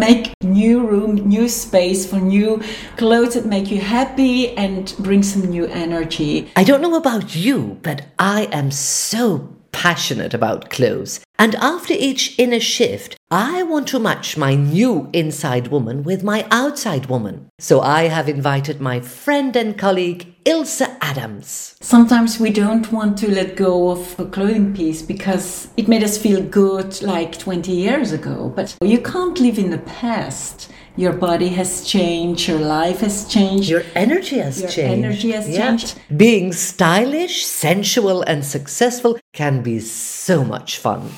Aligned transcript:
make 0.00 0.32
new 0.42 0.84
room, 0.84 1.14
new 1.28 1.46
space 1.48 2.08
for 2.08 2.16
new 2.16 2.62
clothes 2.96 3.34
that 3.34 3.44
make 3.44 3.70
you 3.70 3.80
happy 3.80 4.56
and 4.56 4.94
bring 4.98 5.22
some 5.22 5.42
new 5.42 5.66
energy. 5.66 6.50
I 6.56 6.64
don't 6.64 6.80
know 6.80 6.96
about 6.96 7.36
you, 7.36 7.78
but 7.82 8.06
I 8.18 8.48
am 8.50 8.70
so 8.70 9.54
passionate 9.72 10.34
about 10.34 10.70
clothes. 10.70 11.20
And 11.40 11.54
after 11.54 11.94
each 11.94 12.38
inner 12.38 12.60
shift, 12.60 13.16
I 13.30 13.62
want 13.62 13.88
to 13.88 13.98
match 13.98 14.36
my 14.36 14.54
new 14.54 15.08
inside 15.14 15.68
woman 15.68 16.02
with 16.02 16.22
my 16.22 16.46
outside 16.50 17.06
woman. 17.06 17.48
So 17.58 17.80
I 17.80 18.08
have 18.08 18.28
invited 18.28 18.78
my 18.78 19.00
friend 19.00 19.56
and 19.56 19.78
colleague 19.78 20.34
Ilse 20.44 20.82
Adams. 21.00 21.76
Sometimes 21.80 22.38
we 22.38 22.50
don't 22.50 22.92
want 22.92 23.16
to 23.18 23.30
let 23.30 23.56
go 23.56 23.90
of 23.90 24.20
a 24.20 24.26
clothing 24.26 24.74
piece 24.74 25.00
because 25.00 25.68
it 25.78 25.88
made 25.88 26.02
us 26.04 26.18
feel 26.18 26.42
good 26.42 27.00
like 27.00 27.38
20 27.38 27.72
years 27.72 28.12
ago. 28.12 28.52
But 28.54 28.76
you 28.84 29.00
can't 29.00 29.40
live 29.40 29.58
in 29.58 29.70
the 29.70 29.78
past. 29.78 30.70
Your 30.96 31.12
body 31.14 31.48
has 31.48 31.86
changed, 31.86 32.48
your 32.48 32.58
life 32.58 33.00
has 33.00 33.26
changed. 33.26 33.70
Your 33.70 33.84
energy 33.94 34.38
has 34.38 34.60
Your 34.60 34.68
changed. 34.68 35.04
energy 35.04 35.30
has 35.32 35.48
Yeah. 35.48 35.68
changed. 35.68 35.94
Being 36.14 36.52
stylish, 36.52 37.46
sensual, 37.46 38.22
and 38.22 38.44
successful 38.44 39.18
can 39.32 39.62
be 39.62 39.78
so 39.80 40.44
much 40.44 40.76
fun. 40.78 41.08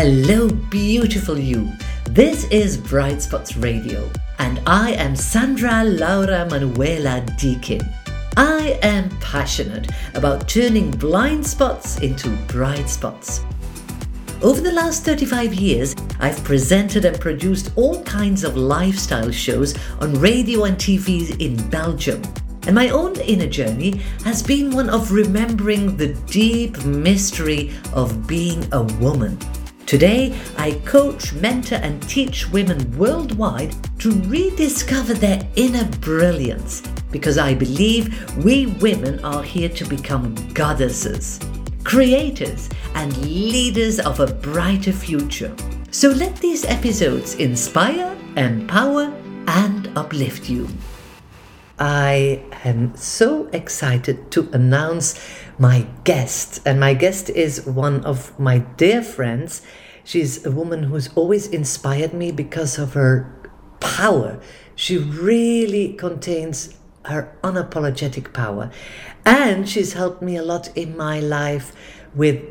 Hello, 0.00 0.48
beautiful 0.48 1.36
you. 1.36 1.72
This 2.04 2.44
is 2.52 2.76
Bright 2.76 3.20
Spots 3.20 3.56
Radio, 3.56 4.08
and 4.38 4.60
I 4.64 4.92
am 4.92 5.16
Sandra 5.16 5.82
Laura 5.82 6.46
Manuela 6.48 7.26
Deakin. 7.36 7.80
I 8.36 8.78
am 8.82 9.10
passionate 9.18 9.90
about 10.14 10.48
turning 10.48 10.92
blind 10.92 11.44
spots 11.44 11.98
into 11.98 12.28
bright 12.46 12.88
spots. 12.88 13.40
Over 14.40 14.60
the 14.60 14.70
last 14.70 15.04
35 15.04 15.52
years, 15.54 15.96
I've 16.20 16.44
presented 16.44 17.04
and 17.04 17.18
produced 17.20 17.72
all 17.74 18.00
kinds 18.04 18.44
of 18.44 18.56
lifestyle 18.56 19.32
shows 19.32 19.74
on 20.00 20.14
radio 20.20 20.62
and 20.62 20.76
TV 20.76 21.36
in 21.40 21.56
Belgium. 21.70 22.22
And 22.68 22.74
my 22.76 22.90
own 22.90 23.18
inner 23.22 23.48
journey 23.48 24.00
has 24.22 24.44
been 24.44 24.70
one 24.70 24.90
of 24.90 25.10
remembering 25.10 25.96
the 25.96 26.14
deep 26.30 26.84
mystery 26.84 27.72
of 27.92 28.28
being 28.28 28.64
a 28.72 28.84
woman. 29.00 29.36
Today, 29.88 30.38
I 30.56 30.74
coach, 30.84 31.32
mentor, 31.32 31.80
and 31.82 32.00
teach 32.08 32.48
women 32.50 32.96
worldwide 32.96 33.74
to 33.98 34.12
rediscover 34.28 35.14
their 35.14 35.40
inner 35.56 35.88
brilliance 35.98 36.82
because 37.10 37.38
I 37.38 37.54
believe 37.54 38.06
we 38.44 38.66
women 38.66 39.18
are 39.24 39.42
here 39.42 39.70
to 39.70 39.84
become 39.84 40.34
goddesses 40.52 41.40
creators, 41.88 42.68
and 42.96 43.16
leaders 43.16 43.98
of 43.98 44.20
a 44.20 44.26
brighter 44.26 44.92
future. 44.92 45.54
So 45.90 46.10
let 46.10 46.36
these 46.36 46.66
episodes 46.66 47.34
inspire, 47.36 48.14
empower, 48.36 49.10
and 49.46 49.90
uplift 49.96 50.50
you. 50.50 50.68
I 51.78 52.42
am 52.64 52.96
so 52.96 53.46
excited 53.52 54.32
to 54.32 54.50
announce 54.52 55.14
my 55.58 55.86
guest, 56.02 56.60
and 56.66 56.80
my 56.80 56.94
guest 56.94 57.30
is 57.30 57.64
one 57.64 58.04
of 58.04 58.38
my 58.38 58.58
dear 58.58 59.00
friends. 59.00 59.62
She's 60.02 60.44
a 60.44 60.50
woman 60.50 60.84
who's 60.84 61.08
always 61.14 61.46
inspired 61.46 62.12
me 62.12 62.32
because 62.32 62.78
of 62.78 62.94
her 62.94 63.32
power. 63.78 64.40
She 64.74 64.98
really 64.98 65.92
contains 65.92 66.74
her 67.04 67.36
unapologetic 67.44 68.32
power. 68.32 68.72
And 69.24 69.68
she's 69.68 69.92
helped 69.92 70.20
me 70.20 70.36
a 70.36 70.42
lot 70.42 70.76
in 70.76 70.96
my 70.96 71.20
life 71.20 71.72
with 72.12 72.42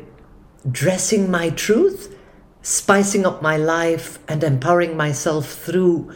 dressing 0.70 1.30
my 1.30 1.50
truth, 1.50 2.16
spicing 2.62 3.26
up 3.26 3.42
my 3.42 3.58
life, 3.58 4.18
and 4.26 4.42
empowering 4.42 4.96
myself 4.96 5.52
through 5.52 6.12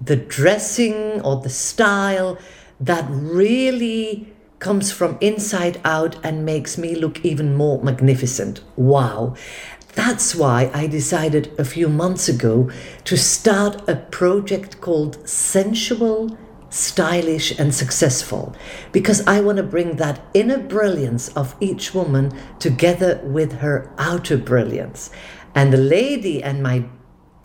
the 0.00 0.16
dressing 0.16 1.20
or 1.22 1.40
the 1.40 1.48
style 1.48 2.38
that 2.80 3.06
really 3.08 4.32
comes 4.58 4.90
from 4.90 5.18
inside 5.20 5.80
out 5.84 6.16
and 6.24 6.44
makes 6.44 6.78
me 6.78 6.94
look 6.94 7.24
even 7.24 7.54
more 7.54 7.82
magnificent. 7.82 8.60
Wow. 8.76 9.34
That's 9.94 10.34
why 10.34 10.70
I 10.74 10.86
decided 10.86 11.52
a 11.58 11.64
few 11.64 11.88
months 11.88 12.28
ago 12.28 12.70
to 13.04 13.16
start 13.16 13.88
a 13.88 13.96
project 13.96 14.80
called 14.80 15.26
Sensual, 15.26 16.36
Stylish, 16.68 17.58
and 17.58 17.74
Successful 17.74 18.54
because 18.92 19.26
I 19.26 19.40
want 19.40 19.56
to 19.56 19.62
bring 19.62 19.96
that 19.96 20.20
inner 20.34 20.58
brilliance 20.58 21.28
of 21.28 21.54
each 21.60 21.94
woman 21.94 22.38
together 22.58 23.20
with 23.24 23.60
her 23.60 23.90
outer 23.96 24.36
brilliance. 24.36 25.10
And 25.54 25.72
the 25.72 25.78
lady 25.78 26.42
and 26.42 26.62
my 26.62 26.84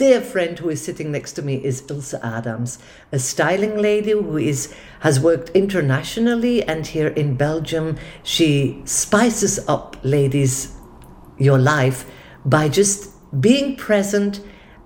dear 0.01 0.19
friend 0.19 0.57
who 0.57 0.69
is 0.69 0.83
sitting 0.83 1.11
next 1.11 1.33
to 1.33 1.43
me 1.43 1.63
is 1.63 1.83
Ilse 1.87 2.15
Adams, 2.23 2.79
a 3.11 3.19
styling 3.19 3.77
lady 3.77 4.13
who 4.13 4.35
is 4.35 4.73
has 5.01 5.19
worked 5.19 5.49
internationally 5.49 6.63
and 6.63 6.87
here 6.87 7.09
in 7.09 7.35
Belgium 7.35 7.99
she 8.23 8.81
spices 8.83 9.59
up 9.67 9.95
ladies 10.01 10.73
your 11.37 11.59
life 11.59 12.09
by 12.43 12.67
just 12.67 13.11
being 13.39 13.75
present 13.75 14.41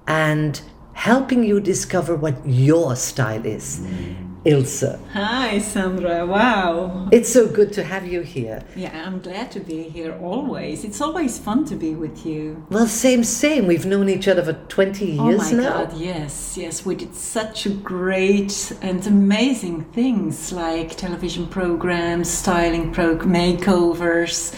and 0.05 0.61
helping 0.91 1.45
you 1.45 1.61
discover 1.61 2.13
what 2.13 2.35
your 2.45 2.97
style 2.97 3.45
is. 3.45 3.79
Mm. 3.79 4.34
Ilse, 4.47 4.99
Hi, 5.13 5.57
Sandra. 5.57 6.23
Wow. 6.23 7.07
it's 7.11 7.33
so 7.33 7.47
good 7.47 7.73
to 7.73 7.83
have 7.83 8.05
you 8.05 8.21
here. 8.21 8.61
Yeah, 8.75 8.91
I'm 9.03 9.19
glad 9.19 9.49
to 9.53 9.59
be 9.59 9.83
here 9.89 10.15
always. 10.21 10.83
It's 10.85 11.01
always 11.01 11.39
fun 11.39 11.65
to 11.65 11.75
be 11.75 11.95
with 11.95 12.27
you. 12.27 12.63
Well, 12.69 12.85
same, 12.85 13.23
same. 13.23 13.65
We've 13.65 13.87
known 13.87 14.07
each 14.07 14.27
other 14.27 14.43
for 14.43 14.53
20 14.53 15.03
years 15.03 15.17
now. 15.17 15.25
oh 15.25 15.37
my 15.57 15.63
now. 15.63 15.85
god, 15.85 15.97
yes, 15.97 16.57
yes. 16.59 16.85
We 16.85 16.93
did 16.93 17.15
such 17.15 17.65
a 17.65 17.69
great 17.71 18.71
and 18.83 19.05
amazing 19.07 19.85
things 19.85 20.51
like 20.51 20.95
television 20.95 21.47
programs, 21.47 22.29
styling 22.29 22.91
pro 22.93 23.17
makeovers. 23.17 24.53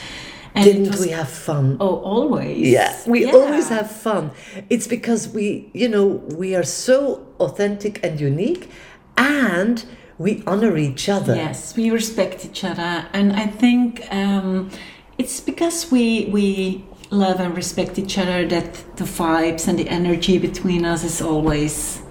And 0.53 0.65
Didn't 0.65 0.87
was- 0.89 0.99
we 1.01 1.09
have 1.11 1.29
fun? 1.29 1.77
Oh, 1.79 1.95
always. 2.01 2.57
Yeah, 2.57 2.93
we 3.05 3.23
Yeah. 3.25 3.31
always 3.31 3.69
have 3.69 3.89
fun. 3.89 4.31
It's 4.69 4.87
because 4.87 5.29
we, 5.29 5.69
you 5.73 5.87
know, 5.87 6.07
we 6.35 6.55
are 6.55 6.63
so 6.63 7.21
authentic 7.39 8.03
and 8.03 8.19
unique 8.19 8.69
and 9.17 9.85
we 10.17 10.43
honor 10.47 10.77
each 10.77 11.09
other. 11.09 11.35
Yes, 11.35 11.75
we 11.75 11.89
respect 11.89 12.45
each 12.45 12.63
other, 12.63 13.07
and 13.13 13.33
I 13.33 13.47
think 13.47 14.07
um, 14.11 14.69
it's 15.17 15.39
because 15.39 15.91
we 15.91 16.25
we 16.31 16.83
love 17.09 17.39
and 17.39 17.55
respect 17.55 17.97
each 17.97 18.17
other 18.17 18.45
that 18.47 18.97
the 18.97 19.03
vibes 19.03 19.67
and 19.67 19.79
the 19.79 19.87
energy 19.89 20.37
between 20.37 20.85
us 20.85 21.03
is 21.03 21.21
always 21.21 22.01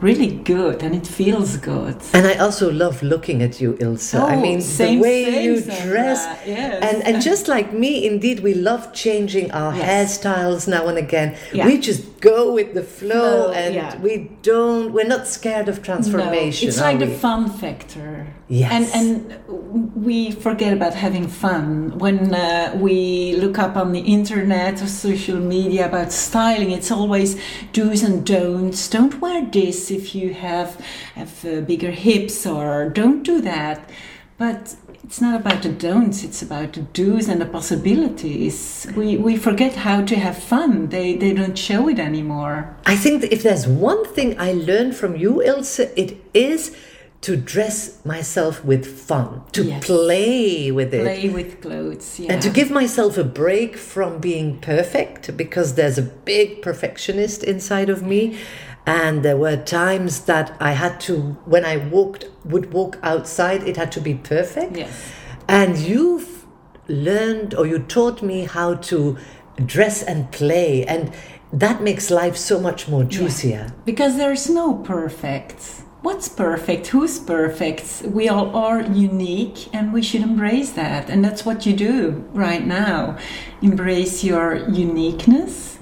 really 0.00 0.28
good, 0.36 0.82
and 0.82 0.94
it 0.94 1.06
feels 1.06 1.56
good. 1.56 1.96
And 2.12 2.26
I 2.26 2.34
also 2.34 2.70
love 2.70 3.02
looking 3.02 3.42
at 3.42 3.60
you, 3.60 3.76
Ilse. 3.80 4.14
I 4.14 4.36
Oh, 4.36 4.40
mean, 4.40 4.60
same, 4.60 4.96
the 4.98 5.02
way 5.02 5.24
same, 5.24 5.44
you 5.44 5.60
Sandra. 5.60 5.86
dress. 5.90 6.26
Yes. 6.46 6.82
And, 6.82 7.02
and 7.06 7.22
just 7.22 7.48
like 7.54 7.72
me, 7.72 8.06
indeed, 8.06 8.40
we 8.40 8.54
love 8.54 8.92
changing 8.92 9.50
our 9.52 9.74
Yes. 9.74 10.18
hairstyles 10.18 10.68
now 10.68 10.86
and 10.88 10.98
again. 10.98 11.36
Yeah. 11.52 11.66
We 11.66 11.78
just 11.78 12.20
go 12.20 12.52
with 12.52 12.74
the 12.74 12.82
flow 12.82 13.06
Flow, 13.06 13.52
and 13.52 13.74
yeah. 13.74 13.96
we 14.00 14.30
don't, 14.42 14.92
we're 14.92 15.06
not 15.06 15.26
scared 15.26 15.68
of 15.68 15.82
transformation. 15.82 16.66
No, 16.66 16.68
it's 16.68 16.80
like 16.80 16.98
the 16.98 17.06
fun 17.06 17.48
factor. 17.48 18.26
Yes. 18.48 18.70
And 18.94 19.28
and 19.40 19.94
we 20.06 20.30
forget 20.30 20.72
about 20.72 20.94
having 20.94 21.26
fun 21.26 21.98
when 21.98 22.32
uh, 22.34 22.76
we 22.80 23.34
look 23.36 23.58
up 23.58 23.76
on 23.76 23.90
the 23.92 24.00
internet 24.00 24.80
or 24.82 24.86
social 24.86 25.36
media 25.38 25.86
about 25.86 26.12
styling. 26.12 26.70
It's 26.70 26.90
always 26.92 27.36
do's 27.72 28.02
and 28.04 28.24
don'ts. 28.24 28.88
Don't 28.88 29.20
wear 29.20 29.44
this 29.44 29.85
if 29.90 30.14
you 30.14 30.34
have 30.34 30.80
have 31.14 31.44
uh, 31.44 31.60
bigger 31.60 31.90
hips, 31.90 32.46
or 32.46 32.88
don't 32.88 33.22
do 33.22 33.40
that. 33.42 33.90
But 34.38 34.76
it's 35.02 35.20
not 35.20 35.40
about 35.40 35.62
the 35.62 35.70
don'ts. 35.70 36.22
It's 36.22 36.42
about 36.42 36.74
the 36.74 36.82
do's 36.82 37.26
and 37.28 37.40
the 37.40 37.46
possibilities. 37.46 38.86
We 38.94 39.16
we 39.16 39.36
forget 39.36 39.76
how 39.76 40.04
to 40.04 40.16
have 40.16 40.36
fun. 40.36 40.88
They 40.88 41.16
they 41.16 41.32
don't 41.32 41.56
show 41.56 41.88
it 41.88 41.98
anymore. 41.98 42.76
I 42.84 42.96
think 42.96 43.20
that 43.22 43.32
if 43.32 43.42
there's 43.42 43.66
one 43.66 44.04
thing 44.14 44.38
I 44.38 44.52
learned 44.52 44.94
from 44.96 45.16
you, 45.16 45.42
Ilse, 45.42 45.80
it 45.96 46.16
is 46.34 46.76
to 47.22 47.36
dress 47.36 48.04
myself 48.04 48.64
with 48.64 48.84
fun, 48.86 49.42
to 49.52 49.64
Yes. 49.64 49.84
play 49.86 50.70
with 50.70 50.92
it. 50.94 51.02
Play 51.02 51.28
with 51.30 51.60
clothes. 51.62 52.20
Yeah. 52.20 52.32
And 52.32 52.42
to 52.42 52.50
give 52.50 52.70
myself 52.70 53.16
a 53.18 53.24
break 53.24 53.76
from 53.76 54.18
being 54.20 54.58
perfect 54.60 55.36
because 55.36 55.74
there's 55.74 55.98
a 55.98 56.02
big 56.02 56.62
perfectionist 56.62 57.42
inside 57.42 57.88
of 57.90 58.02
me. 58.02 58.36
And 58.86 59.24
there 59.24 59.36
were 59.36 59.56
times 59.56 60.20
that 60.22 60.56
I 60.60 60.72
had 60.72 61.00
to, 61.02 61.36
when 61.44 61.64
I 61.64 61.76
walked, 61.76 62.26
would 62.44 62.72
walk 62.72 62.98
outside, 63.02 63.64
it 63.64 63.76
had 63.76 63.90
to 63.92 64.00
be 64.00 64.14
perfect. 64.14 64.76
Yes. 64.76 65.12
And 65.48 65.76
you've 65.76 66.46
learned 66.88 67.54
or 67.54 67.66
you 67.66 67.80
taught 67.80 68.22
me 68.22 68.44
how 68.44 68.74
to 68.74 69.18
dress 69.64 70.04
and 70.04 70.30
play. 70.30 70.84
And 70.84 71.12
that 71.52 71.82
makes 71.82 72.10
life 72.10 72.36
so 72.36 72.60
much 72.60 72.88
more 72.88 73.02
juicier. 73.02 73.72
Because 73.84 74.16
there's 74.16 74.48
no 74.48 74.74
perfect. 74.74 75.82
What's 76.02 76.28
perfect? 76.28 76.86
Who's 76.88 77.18
perfect? 77.18 78.02
We 78.06 78.28
all 78.28 78.54
are 78.54 78.82
unique 78.82 79.74
and 79.74 79.92
we 79.92 80.02
should 80.02 80.22
embrace 80.22 80.72
that. 80.72 81.10
And 81.10 81.24
that's 81.24 81.44
what 81.44 81.66
you 81.66 81.74
do 81.74 82.24
right 82.32 82.64
now. 82.64 83.18
Embrace 83.62 84.22
your 84.22 84.68
uniqueness 84.68 85.78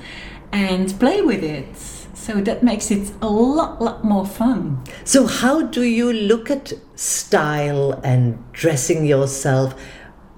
and 0.53 0.99
play 0.99 1.21
with 1.21 1.45
it. 1.45 1.94
So 2.25 2.41
that 2.41 2.63
makes 2.63 2.91
it 2.91 3.13
a 3.21 3.29
lot, 3.29 3.83
lot 3.83 4.03
more 4.03 4.25
fun. 4.25 4.83
So, 5.05 5.27
how 5.27 5.61
do 5.61 5.83
you 5.83 6.11
look 6.11 6.51
at 6.51 6.73
style 6.95 8.01
and 8.03 8.43
dressing 8.53 9.05
yourself? 9.05 9.75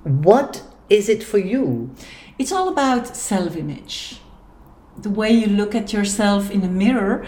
What 0.03 0.65
is 0.91 1.09
it 1.09 1.23
for 1.23 1.39
you? 1.39 1.95
It's 2.41 2.51
all 2.51 2.69
about 2.69 3.17
self 3.17 3.57
image. 3.57 4.21
The 4.99 5.11
way 5.11 5.31
you 5.31 5.47
look 5.47 5.77
at 5.77 5.93
yourself 5.93 6.51
in 6.51 6.61
the 6.61 6.69
mirror 6.69 7.25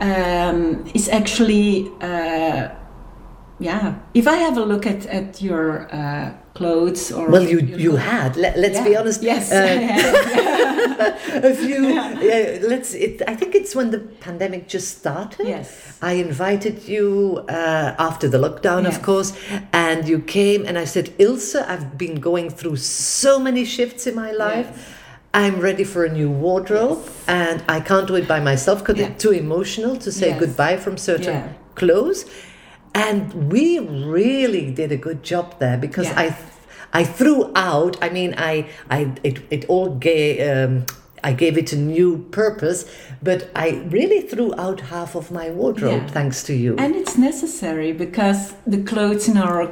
um, 0.00 0.90
is 0.92 1.08
actually, 1.08 1.88
uh, 2.00 2.70
yeah. 3.60 3.94
If 4.12 4.26
I 4.26 4.34
have 4.38 4.56
a 4.56 4.64
look 4.64 4.86
at, 4.86 5.06
at 5.06 5.40
your 5.40 5.86
uh, 5.94 6.32
clothes 6.60 7.10
or. 7.12 7.24
Well, 7.34 7.46
you, 7.52 7.58
you 7.84 7.92
look- 7.92 8.00
had, 8.00 8.36
let, 8.36 8.56
us 8.76 8.80
be 8.88 8.94
honest. 9.00 9.22
Yes. 9.22 9.50
uh, 9.50 9.60
a 11.50 11.54
few, 11.54 11.80
yeah, 12.28 12.58
let's, 12.72 12.90
it, 12.94 13.22
I 13.26 13.34
think 13.40 13.54
it's 13.54 13.74
when 13.74 13.90
the 13.90 14.00
pandemic 14.26 14.68
just 14.68 14.88
started. 14.98 15.46
Yes. 15.48 15.98
I 16.02 16.12
invited 16.28 16.76
you 16.94 17.44
uh, 17.48 17.94
after 18.08 18.28
the 18.28 18.38
lockdown, 18.38 18.82
Yes. 18.84 18.96
of 18.96 19.02
course, 19.02 19.30
and 19.72 20.06
you 20.08 20.18
came 20.20 20.60
and 20.66 20.76
I 20.78 20.84
said, 20.94 21.06
Ilse, 21.18 21.54
I've 21.72 21.96
been 22.04 22.16
going 22.20 22.50
through 22.50 22.76
so 22.76 23.38
many 23.38 23.64
shifts 23.64 24.06
in 24.06 24.14
my 24.14 24.32
life. 24.32 24.68
Yes. 24.70 24.86
I'm 25.32 25.60
ready 25.60 25.84
for 25.84 26.04
a 26.04 26.12
new 26.12 26.28
wardrobe, 26.44 27.00
and 27.28 27.62
I 27.68 27.78
can't 27.80 28.06
do 28.08 28.16
it 28.16 28.26
by 28.34 28.40
myself 28.40 28.80
because 28.80 28.98
Yeah. 28.98 29.08
it's 29.10 29.22
too 29.22 29.30
emotional 29.46 29.96
to 30.04 30.10
say 30.12 30.28
Yes. 30.30 30.40
goodbye 30.40 30.76
from 30.84 30.96
certain 30.98 31.34
Yeah. 31.34 31.48
clothes. 31.76 32.24
And 33.08 33.22
we 33.52 33.78
really 33.78 34.72
did 34.80 34.90
a 34.90 34.96
good 34.96 35.20
job 35.22 35.46
there 35.60 35.78
because 35.86 36.08
Yeah. 36.08 36.20
I, 36.24 36.36
I 36.92 37.04
threw 37.04 37.50
out. 37.54 37.96
I 38.02 38.08
mean, 38.10 38.34
I, 38.36 38.68
I, 38.90 39.12
it, 39.22 39.40
it 39.50 39.64
all 39.68 39.94
gave. 39.96 40.40
Um, 40.40 40.86
I 41.22 41.34
gave 41.34 41.58
it 41.58 41.70
a 41.74 41.76
new 41.76 42.26
purpose, 42.30 42.86
but 43.22 43.50
I 43.54 43.82
really 43.90 44.22
threw 44.22 44.54
out 44.58 44.80
half 44.80 45.14
of 45.14 45.30
my 45.30 45.50
wardrobe 45.50 46.02
Yeah. 46.02 46.08
thanks 46.08 46.42
to 46.44 46.54
you. 46.54 46.76
And 46.78 46.96
it's 46.96 47.18
necessary 47.18 47.92
because 47.92 48.54
the 48.66 48.82
clothes 48.82 49.28
in 49.28 49.36
our 49.36 49.68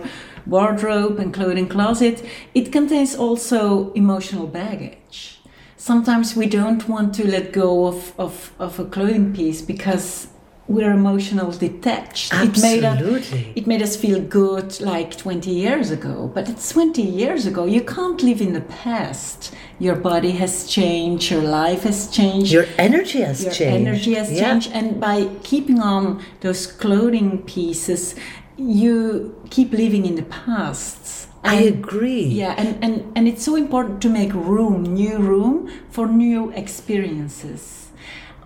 wardrobe 0.47 1.19
and 1.19 1.33
clothing 1.33 1.67
closet, 1.69 2.23
it 2.55 2.71
contains 2.71 3.15
also 3.17 3.93
emotional 3.95 4.47
baggage. 4.47 5.41
Sometimes 5.79 6.37
we 6.37 6.47
don't 6.47 6.87
want 6.87 7.15
to 7.15 7.27
let 7.27 7.53
go 7.53 7.87
of, 7.87 8.13
of, 8.19 8.53
of 8.59 8.79
a 8.79 8.85
clothing 8.85 9.33
piece 9.33 9.63
because 9.63 10.27
we're 10.69 10.93
emotional 10.93 11.51
detached. 11.51 12.33
It 12.35 12.61
made, 12.61 12.85
us, 12.85 12.99
Absolutely. 12.99 13.53
it 13.57 13.67
made 13.67 13.83
us 13.83 13.97
feel 13.97 14.21
good 14.21 14.81
like 14.81 15.17
20 15.17 15.51
years 15.51 15.91
ago, 15.91 16.31
but 16.35 16.49
it's 16.49 16.69
20 16.71 17.01
years 17.03 17.47
ago. 17.47 17.65
You 17.65 17.81
can't 17.83 18.23
live 18.23 18.41
in 18.43 18.53
the 18.53 18.61
past. 18.61 19.55
Your 19.79 19.97
body 19.97 20.33
has 20.33 20.67
changed, 20.69 21.31
your 21.31 21.43
life 21.43 21.83
has 21.85 22.09
changed 22.11 22.53
Your 22.53 22.67
energy 22.77 23.21
has 23.23 23.43
your 23.45 23.53
changed. 23.53 23.87
energy 23.87 24.15
has 24.15 24.31
Yeah. 24.33 24.41
changed 24.51 24.71
and 24.75 25.01
by 25.01 25.29
keeping 25.43 25.81
on 25.81 26.21
those 26.41 26.67
clothing 26.67 27.43
pieces 27.43 28.15
you 28.57 29.35
keep 29.51 29.71
living 29.73 30.05
in 30.05 30.17
the 30.17 30.25
past 30.25 31.29
I 31.45 31.55
agree. 31.63 32.25
yeah 32.25 32.55
and, 32.59 32.83
and 32.85 33.13
and 33.17 33.29
it's 33.29 33.45
so 33.45 33.55
important 33.55 34.03
to 34.03 34.09
make 34.09 34.33
room 34.35 34.83
new 34.83 35.17
room 35.19 35.71
for 35.91 36.09
new 36.09 36.51
experiences 36.51 37.78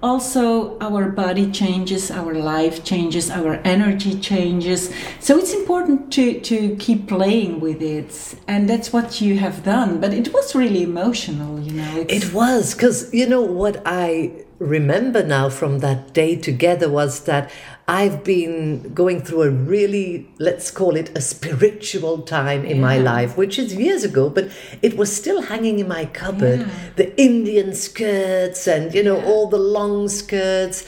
also 0.03 0.79
our 0.81 1.09
body 1.09 1.51
changes 1.51 2.11
our 2.11 2.35
life 2.35 2.85
changes 2.85 3.31
our 3.31 3.55
energy 3.65 4.19
changes. 4.19 4.93
So 5.21 5.39
it's 5.39 5.53
important 5.53 6.13
to 6.15 6.41
to 6.41 6.77
keep 6.77 7.09
playing 7.09 7.61
with 7.61 7.81
it. 7.83 8.11
And 8.49 8.69
that's 8.69 8.93
what 8.93 9.21
you 9.21 9.39
have 9.39 9.63
done. 9.63 10.01
But 10.01 10.13
it 10.13 10.33
was 10.33 10.55
really 10.55 10.83
emotional 10.83 11.61
you 11.61 11.73
know 11.73 11.93
it's, 11.97 12.13
It 12.25 12.35
was 12.35 12.75
because 12.75 13.13
you 13.15 13.29
know 13.29 13.43
what 13.43 13.83
I 13.87 14.45
remember 14.63 15.23
now 15.23 15.49
from 15.49 15.81
that 15.81 16.13
day 16.15 16.37
together 16.37 16.89
was 16.89 17.25
that 17.25 17.51
I've 17.89 18.23
been 18.23 18.95
going 18.95 19.21
through 19.23 19.43
a 19.43 19.51
really 19.51 20.29
let's 20.39 20.71
call 20.71 20.97
it 20.97 21.17
a 21.17 21.21
spiritual 21.21 22.23
time 22.23 22.65
in 22.65 22.81
my 22.81 22.99
life, 22.99 23.37
which 23.37 23.59
is 23.59 23.75
years 23.75 24.05
ago, 24.05 24.31
but 24.31 24.51
it 24.81 24.97
was 24.97 25.15
still 25.15 25.43
hanging 25.43 25.79
in 25.81 25.89
my 25.89 26.05
cupboard. 26.07 26.61
Yeah. 26.61 26.71
The 26.97 27.21
Indian 27.21 27.75
skirts 27.75 28.67
and 28.67 28.95
you 28.95 29.03
know 29.03 29.17
Yeah. 29.19 29.27
all 29.27 29.49
the 29.49 29.59
long 29.59 30.09
skirts, 30.09 30.85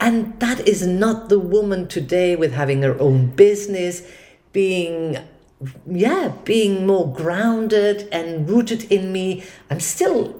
and 0.00 0.38
that 0.40 0.66
is 0.66 0.86
not 0.86 1.28
the 1.28 1.38
woman 1.38 1.86
today 1.86 2.34
with 2.36 2.52
having 2.52 2.82
her 2.82 2.98
own 2.98 3.26
business, 3.26 4.02
being 4.52 5.18
yeah, 5.90 6.32
being 6.44 6.86
more 6.86 7.12
grounded 7.12 8.08
and 8.12 8.48
rooted 8.48 8.90
in 8.92 9.12
me. 9.12 9.42
I'm 9.70 9.80
still 9.80 10.37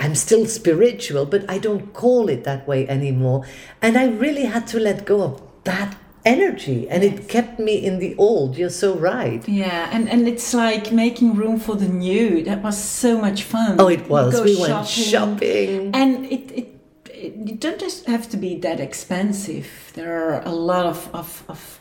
I'm 0.00 0.14
still 0.14 0.46
spiritual, 0.46 1.26
but 1.26 1.48
I 1.48 1.58
don't 1.58 1.92
call 1.92 2.30
it 2.30 2.44
that 2.44 2.66
way 2.66 2.88
anymore. 2.88 3.44
And 3.82 3.98
I 3.98 4.06
really 4.08 4.46
had 4.46 4.66
to 4.68 4.80
let 4.80 5.04
go 5.04 5.22
of 5.22 5.42
that 5.64 5.94
energy 6.24 6.88
and 6.88 7.02
it 7.02 7.28
kept 7.28 7.58
me 7.58 7.74
in 7.74 7.98
the 7.98 8.16
old. 8.16 8.56
You're 8.56 8.70
so 8.70 8.96
right. 8.96 9.46
Yeah, 9.46 9.90
and, 9.92 10.08
and 10.08 10.26
it's 10.26 10.54
like 10.54 10.90
making 10.90 11.34
room 11.34 11.60
for 11.60 11.76
the 11.76 11.88
new. 11.88 12.42
That 12.42 12.62
was 12.62 12.82
so 12.82 13.20
much 13.20 13.42
fun. 13.42 13.78
Oh, 13.78 13.88
it 13.88 14.08
was. 14.08 14.40
We 14.40 14.58
went 14.58 14.86
shopping. 14.86 15.94
And 15.94 16.24
it, 16.26 16.50
it, 16.50 16.80
it, 17.10 17.34
you 17.34 17.56
don't 17.56 17.78
just 17.78 18.06
have 18.06 18.28
to 18.30 18.38
be 18.38 18.56
that 18.60 18.80
expensive. 18.80 19.92
There 19.94 20.32
are 20.32 20.42
a 20.42 20.52
lot 20.52 20.86
of, 20.86 21.10
of, 21.14 21.44
of 21.48 21.80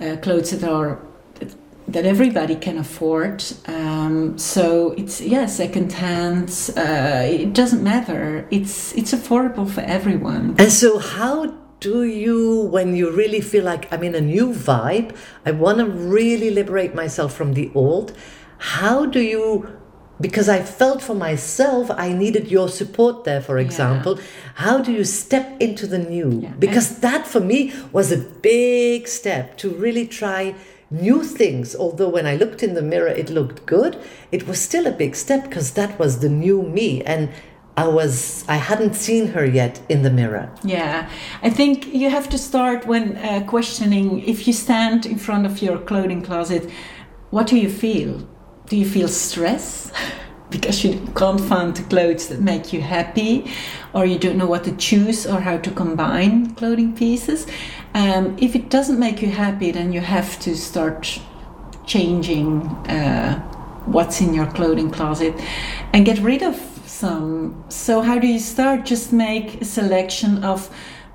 uh, 0.00 0.16
clothes 0.20 0.50
that 0.50 0.68
are 0.70 1.00
that, 1.88 2.04
everybody 2.04 2.56
can 2.56 2.78
afford. 2.78 3.44
Um, 3.66 4.38
so 4.38 4.92
it's 4.92 5.20
yeah, 5.20 5.46
second 5.46 5.92
hand. 5.92 6.70
Uh, 6.76 7.24
it 7.24 7.52
doesn't 7.52 7.82
matter. 7.82 8.46
It's 8.50 8.94
it's 8.94 9.12
affordable 9.12 9.68
for 9.68 9.80
everyone. 9.82 10.56
And 10.58 10.72
so, 10.72 10.98
how 10.98 11.54
do 11.84 12.04
you, 12.04 12.62
when 12.72 12.96
you 12.96 13.10
really 13.10 13.42
feel 13.42 13.62
like 13.62 13.92
I'm 13.92 14.02
in 14.02 14.14
a 14.14 14.20
new 14.20 14.48
vibe, 14.54 15.14
I 15.44 15.50
want 15.50 15.78
to 15.78 15.86
really 15.86 16.50
liberate 16.50 16.94
myself 16.94 17.34
from 17.34 17.52
the 17.52 17.70
old, 17.74 18.16
how 18.56 19.04
do 19.04 19.20
you? 19.20 19.68
Because 20.18 20.48
I 20.48 20.62
felt 20.62 21.02
for 21.02 21.14
myself, 21.14 21.90
I 21.90 22.12
needed 22.12 22.50
your 22.50 22.70
support 22.70 23.24
there, 23.24 23.42
for 23.42 23.58
example. 23.58 24.18
How 24.54 24.78
do 24.80 24.92
you 24.92 25.04
step 25.04 25.60
into 25.60 25.86
the 25.86 25.98
new? 25.98 26.40
Yeah. 26.40 26.52
Because 26.58 27.00
that 27.00 27.26
for 27.26 27.40
me 27.40 27.74
was 27.92 28.10
a 28.12 28.16
big 28.16 29.06
step 29.06 29.58
to 29.58 29.68
really 29.68 30.06
try 30.06 30.54
new 31.00 31.24
things. 31.24 31.74
Although 31.74 32.08
when 32.08 32.26
I 32.26 32.36
looked 32.36 32.62
in 32.62 32.74
the 32.74 32.82
mirror, 32.82 33.08
it 33.08 33.30
looked 33.30 33.66
good, 33.66 33.98
it 34.32 34.46
was 34.46 34.60
still 34.60 34.86
a 34.86 34.92
big 34.92 35.16
step 35.16 35.44
because 35.44 35.72
that 35.72 35.98
was 35.98 36.20
the 36.20 36.28
new 36.28 36.62
me. 36.62 37.02
And 37.02 37.30
I 37.76 37.88
was, 37.88 38.44
I 38.48 38.56
hadn't 38.56 38.94
seen 38.94 39.28
her 39.28 39.44
yet 39.44 39.80
in 39.88 40.02
the 40.02 40.10
mirror. 40.10 40.50
Yeah, 40.62 41.10
I 41.42 41.50
think 41.50 41.92
you 41.92 42.08
have 42.10 42.28
to 42.30 42.38
start 42.38 42.86
when 42.86 43.16
uh, 43.16 43.44
questioning 43.46 44.20
if 44.28 44.46
you 44.46 44.52
stand 44.52 45.06
in 45.06 45.18
front 45.18 45.44
of 45.46 45.60
your 45.60 45.78
clothing 45.78 46.22
closet, 46.22 46.70
what 47.30 47.48
do 47.48 47.56
you 47.56 47.68
feel? 47.68 48.26
Do 48.68 48.76
you 48.76 48.88
feel 48.88 49.08
stress? 49.08 49.92
because 50.50 50.84
you 50.84 51.00
can't 51.16 51.40
find 51.40 51.74
the 51.74 51.82
clothes 51.84 52.28
that 52.28 52.40
make 52.40 52.72
you 52.72 52.80
happy, 52.80 53.50
or 53.92 54.06
you 54.06 54.18
don't 54.18 54.38
know 54.38 54.46
what 54.46 54.62
to 54.64 54.76
choose 54.76 55.26
or 55.26 55.40
how 55.40 55.56
to 55.58 55.70
combine 55.70 56.54
clothing 56.54 56.94
pieces. 56.94 57.46
Um, 57.94 58.36
if 58.38 58.54
it 58.56 58.70
doesn't 58.70 58.98
make 58.98 59.22
you 59.22 59.30
happy, 59.30 59.70
then 59.70 59.92
you 59.92 60.00
have 60.00 60.38
to 60.40 60.56
start 60.56 61.20
changing 61.86 62.62
uh, 62.88 63.38
what's 63.86 64.20
in 64.20 64.34
your 64.34 64.46
clothing 64.46 64.90
closet 64.90 65.34
and 65.92 66.04
get 66.04 66.18
rid 66.18 66.42
of 66.42 66.56
some. 66.86 67.64
So, 67.68 68.00
how 68.02 68.18
do 68.18 68.26
you 68.26 68.38
start? 68.40 68.84
Just 68.84 69.12
make 69.12 69.60
a 69.60 69.64
selection 69.64 70.42
of 70.44 70.68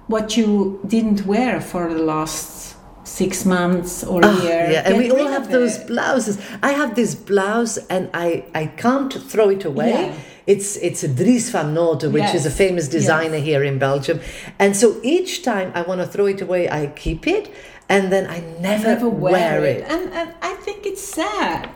what 0.07 0.37
you 0.37 0.79
didn't 0.87 1.25
wear 1.25 1.59
for 1.61 1.93
the 1.93 2.01
last 2.01 2.75
six 3.03 3.45
months 3.45 4.03
or 4.03 4.21
a 4.21 4.27
Ah, 4.27 4.43
year. 4.43 4.69
yeah, 4.71 4.83
and 4.87 4.97
we 4.97 5.11
all 5.11 5.27
have 5.27 5.51
those 5.51 5.77
it. 5.77 5.87
blouses. 5.87 6.37
I 6.63 6.71
have 6.71 6.95
this 6.95 7.13
blouse, 7.15 7.77
and 7.89 8.09
I 8.13 8.45
I 8.55 8.67
can't 8.67 9.13
throw 9.13 9.49
it 9.49 9.65
away. 9.65 9.89
Yeah. 9.91 10.13
It's 10.53 10.69
it's 10.87 11.01
a 11.03 11.07
Dries 11.19 11.47
van 11.53 11.75
Noten, 11.75 12.11
which 12.11 12.33
is 12.39 12.45
a 12.53 12.55
famous 12.63 12.87
designer 12.97 13.39
yes. 13.41 13.49
here 13.49 13.63
in 13.71 13.75
Belgium, 13.77 14.17
and 14.57 14.71
so 14.81 14.87
each 15.15 15.31
time 15.51 15.71
I 15.79 15.81
want 15.89 15.99
to 16.01 16.07
throw 16.13 16.27
it 16.33 16.41
away, 16.41 16.61
I 16.79 16.81
keep 16.87 17.27
it, 17.37 17.45
and 17.87 18.03
then 18.13 18.25
I 18.27 18.39
never, 18.59 18.87
never 18.93 19.09
wear, 19.09 19.63
it. 19.63 19.77
it. 19.77 19.91
And, 19.93 20.03
and 20.19 20.33
I 20.41 20.53
think 20.65 20.79
it's 20.91 21.03
sad. 21.03 21.69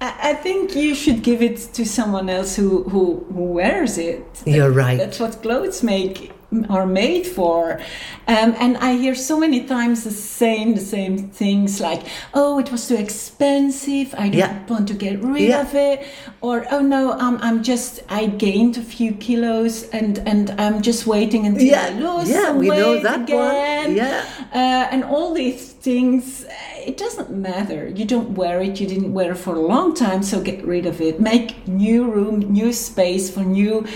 I, 0.00 0.30
I 0.30 0.34
think 0.34 0.76
you 0.76 0.94
should 0.94 1.22
give 1.22 1.40
it 1.42 1.56
to 1.72 1.84
someone 1.84 2.28
else 2.28 2.56
who, 2.56 2.84
who, 2.84 3.26
who 3.34 3.44
wears 3.60 3.98
it. 3.98 4.42
You're 4.46 4.70
right. 4.70 4.98
That's 4.98 5.20
what 5.20 5.42
clothes 5.42 5.82
make 5.82 6.32
are 6.68 6.86
made 6.86 7.26
for. 7.26 7.80
Um, 8.28 8.54
and 8.60 8.76
I 8.76 8.92
hear 8.96 9.14
so 9.14 9.38
many 9.40 9.64
times 9.64 10.04
the 10.04 10.10
same 10.10 10.74
the 10.74 10.80
same 10.96 11.16
things 11.30 11.80
like, 11.80 12.02
oh, 12.34 12.58
it 12.58 12.70
was 12.70 12.86
too 12.88 12.96
expensive. 12.96 14.14
I 14.18 14.28
don't 14.28 14.34
Yeah. 14.38 14.66
want 14.68 14.86
to 14.88 14.94
get 14.94 15.22
rid 15.22 15.48
Yeah. 15.48 15.62
of 15.62 15.74
it, 15.74 16.06
or 16.40 16.66
oh 16.70 16.80
no, 16.80 17.12
I'm, 17.12 17.36
I'm 17.46 17.62
just 17.62 18.00
I 18.20 18.26
gained 18.26 18.76
a 18.76 18.82
few 18.96 19.12
kilos 19.12 19.74
and 19.98 20.18
and 20.26 20.50
I'm 20.58 20.82
just 20.82 21.06
waiting 21.06 21.46
until 21.46 21.64
Yeah, 21.74 21.86
I 21.86 21.98
lose 22.06 22.28
yeah, 22.28 22.44
some 22.46 22.58
we 22.58 22.68
know 22.68 22.92
weight 22.92 23.02
that 23.04 23.20
one. 23.30 23.96
Yeah. 23.96 24.22
Uh, 24.52 24.92
and 24.92 25.04
all 25.04 25.32
these 25.34 25.72
things, 25.88 26.44
it 26.90 26.96
doesn't 26.98 27.30
matter. 27.30 27.88
You 27.98 28.04
don't 28.04 28.30
wear 28.40 28.60
it, 28.60 28.78
you 28.80 28.86
didn't 28.86 29.12
wear 29.14 29.32
it 29.32 29.38
for 29.38 29.54
a 29.54 29.60
long 29.74 29.94
time, 29.94 30.22
so 30.22 30.40
get 30.50 30.60
rid 30.74 30.84
of 30.86 31.00
it. 31.00 31.14
Make 31.20 31.66
new 31.66 32.00
room, 32.10 32.40
new 32.52 32.72
space 32.72 33.30
for 33.34 33.40
new 33.58 33.86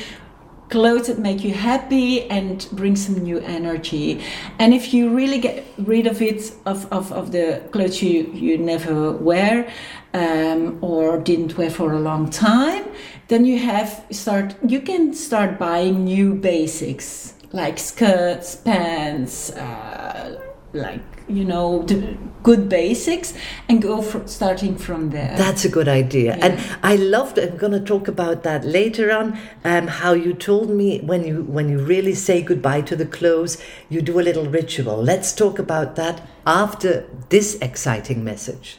clothes 0.73 1.07
that 1.09 1.19
make 1.19 1.45
you 1.45 1.53
happy 1.53 2.23
and 2.31 2.67
bring 2.73 2.97
some 2.97 3.17
new 3.31 3.39
energy. 3.59 4.21
And 4.59 4.73
if 4.73 4.95
you 4.95 5.15
really 5.15 5.39
get 5.39 5.65
rid 5.77 6.07
of 6.07 6.23
it, 6.23 6.53
of, 6.65 6.91
of, 6.91 7.13
of 7.13 7.31
the 7.31 7.63
clothes 7.73 8.03
you, 8.03 8.23
you 8.33 8.57
never 8.57 9.13
wear 9.13 9.71
um, 10.15 10.79
or 10.81 11.19
didn't 11.19 11.59
wear 11.59 11.71
for 11.71 11.93
a 11.93 12.01
long 12.01 12.31
time, 12.31 12.85
then 13.29 13.45
you 13.45 13.59
have 13.59 14.05
start 14.11 14.57
you 14.67 14.81
can 14.81 15.15
start 15.15 15.59
buying 15.59 16.05
new 16.05 16.35
basics 16.35 17.35
like 17.53 17.79
skirts, 17.79 18.57
pants, 18.57 19.51
uh, 19.53 20.52
like 20.73 21.03
you 21.29 21.45
know 21.45 21.83
the 21.83 22.17
good 22.43 22.69
basics 22.69 23.35
and 23.69 23.81
go 23.81 24.03
for, 24.03 24.27
starting 24.27 24.77
from 24.77 25.11
there. 25.11 25.35
That's 25.37 25.65
a 25.65 25.69
good 25.69 25.89
idea. 25.89 26.37
Yeah. 26.37 26.47
and 26.47 26.79
i 26.83 26.97
loved 26.97 27.39
i'm 27.39 27.57
going 27.57 27.73
to 27.73 27.81
talk 27.81 28.09
about 28.09 28.43
that 28.43 28.65
later 28.65 29.11
on 29.13 29.39
um, 29.65 29.87
how 29.87 30.13
you 30.13 30.33
told 30.35 30.71
me 30.71 31.01
when 31.01 31.25
you 31.25 31.43
when 31.43 31.69
you 31.69 31.79
really 31.79 32.15
say 32.15 32.43
goodbye 32.43 32.83
to 32.83 32.97
the 32.97 33.07
clothes 33.07 33.63
you 33.89 34.01
do 34.01 34.19
a 34.21 34.23
little 34.23 34.47
ritual. 34.47 35.03
Let's 35.03 35.35
talk 35.35 35.59
about 35.59 35.97
that 35.97 36.23
after 36.47 37.07
this 37.29 37.57
exciting 37.57 38.25
message. 38.25 38.79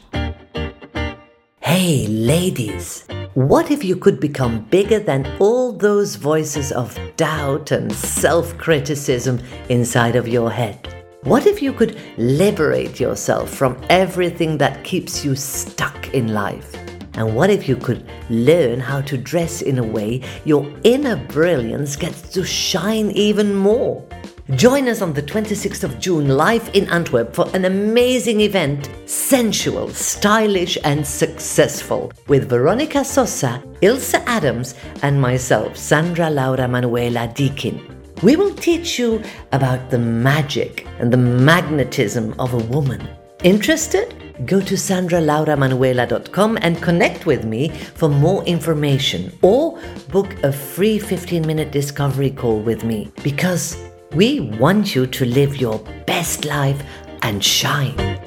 Hey 1.60 2.06
ladies. 2.06 3.06
What 3.34 3.72
if 3.72 3.82
you 3.82 3.96
could 3.96 4.20
become 4.20 4.60
bigger 4.70 5.00
than 5.00 5.26
all 5.40 5.72
those 5.72 6.14
voices 6.14 6.70
of 6.70 6.96
doubt 7.16 7.72
and 7.72 7.92
self 7.92 8.56
criticism 8.58 9.40
inside 9.68 10.14
of 10.14 10.28
your 10.28 10.52
head? 10.52 11.03
What 11.24 11.46
if 11.46 11.62
you 11.62 11.72
could 11.72 11.98
liberate 12.18 13.00
yourself 13.00 13.48
from 13.48 13.80
everything 13.88 14.58
that 14.58 14.84
keeps 14.84 15.24
you 15.24 15.34
stuck 15.34 16.12
in 16.12 16.34
life? 16.34 16.74
And 17.14 17.34
what 17.34 17.48
if 17.48 17.66
you 17.66 17.76
could 17.76 18.06
learn 18.28 18.78
how 18.78 19.00
to 19.00 19.16
dress 19.16 19.62
in 19.62 19.78
a 19.78 19.82
way 19.82 20.20
your 20.44 20.70
inner 20.84 21.16
brilliance 21.16 21.96
gets 21.96 22.20
to 22.34 22.44
shine 22.44 23.10
even 23.12 23.54
more? 23.54 24.06
Join 24.50 24.86
us 24.86 25.00
on 25.00 25.14
the 25.14 25.22
26th 25.22 25.82
of 25.82 25.98
June 25.98 26.28
live 26.28 26.68
in 26.74 26.90
Antwerp 26.90 27.34
for 27.34 27.48
an 27.56 27.64
amazing 27.64 28.42
event, 28.42 28.90
sensual, 29.06 29.88
stylish, 29.88 30.76
and 30.84 31.06
successful, 31.06 32.12
with 32.28 32.50
Veronica 32.50 33.02
Sosa, 33.02 33.62
Ilse 33.80 34.12
Adams, 34.26 34.74
and 35.00 35.18
myself, 35.18 35.74
Sandra 35.78 36.28
Laura 36.28 36.68
Manuela 36.68 37.32
Deakin. 37.34 37.93
We 38.22 38.36
will 38.36 38.54
teach 38.54 38.98
you 38.98 39.22
about 39.52 39.90
the 39.90 39.98
magic 39.98 40.86
and 40.98 41.12
the 41.12 41.16
magnetism 41.16 42.34
of 42.38 42.54
a 42.54 42.64
woman. 42.72 43.08
Interested? 43.42 44.14
Go 44.46 44.60
to 44.60 44.74
sandralauramanuela.com 44.74 46.58
and 46.62 46.82
connect 46.82 47.26
with 47.26 47.44
me 47.44 47.68
for 47.68 48.08
more 48.08 48.42
information 48.44 49.36
or 49.42 49.78
book 50.08 50.32
a 50.42 50.52
free 50.52 50.98
15 50.98 51.46
minute 51.46 51.70
discovery 51.70 52.30
call 52.30 52.60
with 52.60 52.84
me 52.84 53.12
because 53.22 53.76
we 54.12 54.40
want 54.40 54.94
you 54.94 55.06
to 55.06 55.24
live 55.24 55.56
your 55.56 55.78
best 56.06 56.44
life 56.44 56.82
and 57.22 57.44
shine. 57.44 58.23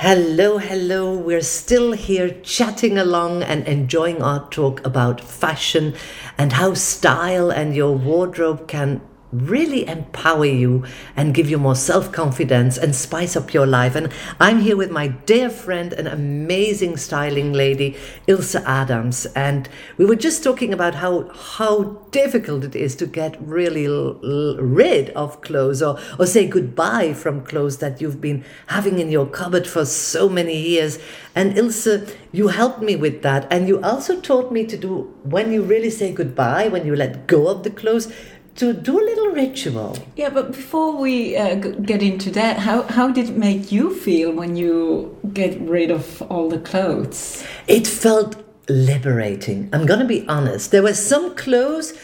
Hello, 0.00 0.58
hello. 0.58 1.12
We're 1.18 1.40
still 1.40 1.90
here 1.90 2.30
chatting 2.44 2.98
along 2.98 3.42
and 3.42 3.66
enjoying 3.66 4.22
our 4.22 4.48
talk 4.48 4.86
about 4.86 5.20
fashion 5.20 5.92
and 6.38 6.52
how 6.52 6.74
style 6.74 7.50
and 7.50 7.74
your 7.74 7.96
wardrobe 7.96 8.68
can 8.68 9.00
really 9.32 9.86
empower 9.86 10.46
you 10.46 10.84
and 11.16 11.34
give 11.34 11.50
you 11.50 11.58
more 11.58 11.74
self 11.74 12.10
confidence 12.12 12.78
and 12.78 12.94
spice 12.94 13.36
up 13.36 13.52
your 13.52 13.66
life. 13.66 13.94
And 13.94 14.12
I'm 14.40 14.60
here 14.60 14.76
with 14.76 14.90
my 14.90 15.08
dear 15.08 15.50
friend, 15.50 15.92
an 15.92 16.06
amazing 16.06 16.96
styling 16.96 17.52
lady, 17.52 17.96
Ilse 18.26 18.56
Adams. 18.56 19.26
And 19.34 19.68
we 19.96 20.04
were 20.04 20.16
just 20.16 20.42
talking 20.42 20.72
about 20.72 20.96
how, 20.96 21.28
how 21.28 21.98
difficult 22.10 22.64
it 22.64 22.74
is 22.74 22.96
to 22.96 23.06
get 23.06 23.40
really 23.40 23.86
l- 23.86 24.18
l- 24.24 24.56
rid 24.56 25.10
of 25.10 25.40
clothes 25.42 25.82
or, 25.82 25.98
or 26.18 26.26
say 26.26 26.46
goodbye 26.46 27.12
from 27.12 27.44
clothes 27.44 27.78
that 27.78 28.00
you've 28.00 28.20
been 28.20 28.44
having 28.68 28.98
in 28.98 29.10
your 29.10 29.26
cupboard 29.26 29.66
for 29.66 29.84
so 29.84 30.28
many 30.28 30.56
years. 30.56 30.98
And 31.34 31.56
Ilse, 31.56 31.88
you 32.32 32.48
helped 32.48 32.80
me 32.82 32.96
with 32.96 33.22
that. 33.22 33.46
And 33.50 33.68
you 33.68 33.80
also 33.82 34.20
taught 34.20 34.50
me 34.50 34.64
to 34.66 34.76
do 34.76 35.14
when 35.22 35.52
you 35.52 35.62
really 35.62 35.90
say 35.90 36.12
goodbye, 36.12 36.68
when 36.68 36.86
you 36.86 36.96
let 36.96 37.26
go 37.26 37.48
of 37.48 37.62
the 37.62 37.70
clothes 37.70 38.12
to 38.58 38.72
do 38.72 38.98
a 38.98 39.04
little 39.04 39.28
ritual. 39.28 39.96
Yeah, 40.16 40.30
but 40.30 40.52
before 40.52 40.96
we 40.96 41.36
uh, 41.36 41.54
get 41.54 42.02
into 42.02 42.30
that, 42.32 42.58
how, 42.58 42.82
how 42.82 43.08
did 43.08 43.30
it 43.30 43.36
make 43.36 43.70
you 43.70 43.94
feel 43.94 44.32
when 44.32 44.56
you 44.56 45.16
get 45.32 45.58
rid 45.60 45.92
of 45.92 46.20
all 46.22 46.48
the 46.48 46.58
clothes? 46.58 47.44
It 47.68 47.86
felt 47.86 48.36
liberating. 48.68 49.70
I'm 49.72 49.86
going 49.86 50.00
to 50.00 50.06
be 50.06 50.26
honest. 50.26 50.72
There 50.72 50.82
were 50.82 50.94
some 50.94 51.36
clothes 51.36 51.96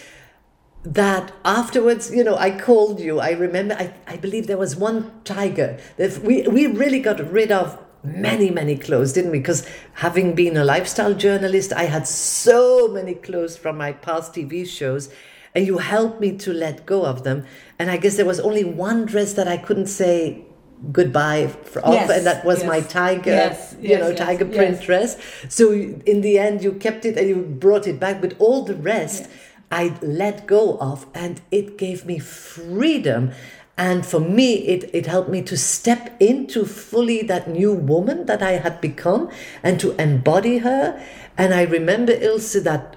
that 0.85 1.33
afterwards, 1.45 2.15
you 2.15 2.23
know, 2.23 2.37
I 2.37 2.57
called 2.57 3.01
you. 3.01 3.19
I 3.19 3.33
remember, 3.33 3.75
I, 3.75 3.93
I 4.07 4.17
believe 4.17 4.47
there 4.47 4.59
was 4.59 4.77
one 4.77 5.11
tiger 5.25 5.79
that 5.97 6.19
we, 6.19 6.43
we 6.43 6.69
really 6.69 7.01
got 7.01 7.19
rid 7.33 7.51
of 7.51 7.77
many, 8.05 8.51
many 8.51 8.77
clothes, 8.77 9.13
didn't 9.13 9.33
we? 9.33 9.39
Because 9.39 9.67
having 9.95 10.37
been 10.37 10.57
a 10.57 10.65
lifestyle 10.65 11.15
journalist, 11.15 11.73
I 11.73 11.85
had 11.85 12.07
so 12.07 12.87
many 12.87 13.15
clothes 13.15 13.57
from 13.57 13.77
my 13.77 13.93
past 13.93 14.35
TV 14.35 14.69
shows 14.69 15.13
and 15.55 15.67
you 15.67 15.79
helped 15.79 16.21
me 16.21 16.37
to 16.39 16.53
let 16.53 16.85
go 16.85 17.05
of 17.05 17.23
them. 17.25 17.45
And 17.79 17.91
I 17.91 17.97
guess 17.97 18.17
there 18.17 18.27
was 18.27 18.41
only 18.41 18.65
one 18.65 19.07
dress 19.07 19.35
that 19.35 19.47
I 19.47 19.57
couldn't 19.57 19.87
say 19.87 20.45
goodbye 20.93 21.47
for 21.47 21.81
yes, 21.87 22.11
and 22.11 22.27
that 22.27 22.45
was 22.45 22.59
yes, 22.59 22.67
my 22.67 22.81
tiger 22.81 23.31
yes, 23.31 23.77
you 23.81 23.97
know 23.97 24.15
tiger 24.15 24.45
print 24.45 24.83
dress. 24.83 25.17
So 25.49 25.73
in 25.73 26.21
the 26.21 26.39
end 26.39 26.63
you 26.63 26.73
kept 26.73 27.05
it 27.05 27.17
and 27.17 27.29
you 27.29 27.37
brought 27.37 27.87
it 27.87 27.99
back 27.99 28.21
but 28.21 28.35
all 28.39 28.65
the 28.65 28.75
rest 28.75 29.31
i 29.71 29.97
let 30.03 30.47
go 30.47 30.77
of 30.79 31.07
and 31.15 31.41
it 31.51 31.79
gave 31.79 32.05
me 32.05 32.19
freedom. 32.19 33.33
And 33.77 34.07
for 34.07 34.21
me 34.21 34.55
it, 34.55 34.91
it 34.95 35.07
helped 35.07 35.31
me 35.31 35.43
to 35.43 35.57
step 35.57 36.15
into 36.21 36.65
fully 36.65 37.23
that 37.23 37.49
new 37.49 37.73
woman 37.73 38.27
that 38.27 38.43
i 38.43 38.53
had 38.53 38.81
become 38.81 39.31
and 39.63 39.81
to 39.81 39.93
embody 40.01 40.59
her. 40.59 41.01
And 41.39 41.55
i 41.55 41.63
remember 41.63 42.13
ilse 42.13 42.53
that 42.53 42.97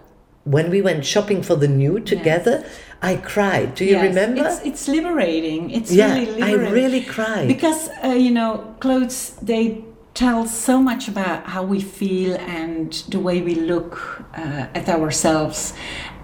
when 0.52 0.70
we 0.70 0.82
went 0.82 1.06
shopping 1.06 1.44
for 1.44 1.56
the 1.56 1.68
new 1.68 2.00
together, 2.00 2.62
yes. 2.64 2.80
I 3.02 3.18
cried. 3.18 3.76
Do 3.76 3.86
you 3.86 3.92
yes, 3.92 4.08
remember? 4.10 4.48
It's, 4.48 4.62
it's 4.66 4.88
liberating. 4.88 5.72
It's 5.72 5.92
yeah, 5.92 6.14
really 6.14 6.26
liberating. 6.26 6.68
I 6.68 6.72
really 6.72 7.04
cried 7.04 7.48
because 7.48 7.90
uh, 8.04 8.08
you 8.08 8.32
know 8.32 8.76
clothes 8.80 9.36
they 9.42 9.84
tell 10.14 10.48
so 10.48 10.82
much 10.82 11.08
about 11.08 11.46
how 11.46 11.64
we 11.64 11.80
feel 11.80 12.36
and 12.38 12.92
the 13.10 13.20
way 13.20 13.42
we 13.42 13.54
look 13.54 14.24
uh, 14.34 14.68
at 14.74 14.90
ourselves, 14.90 15.74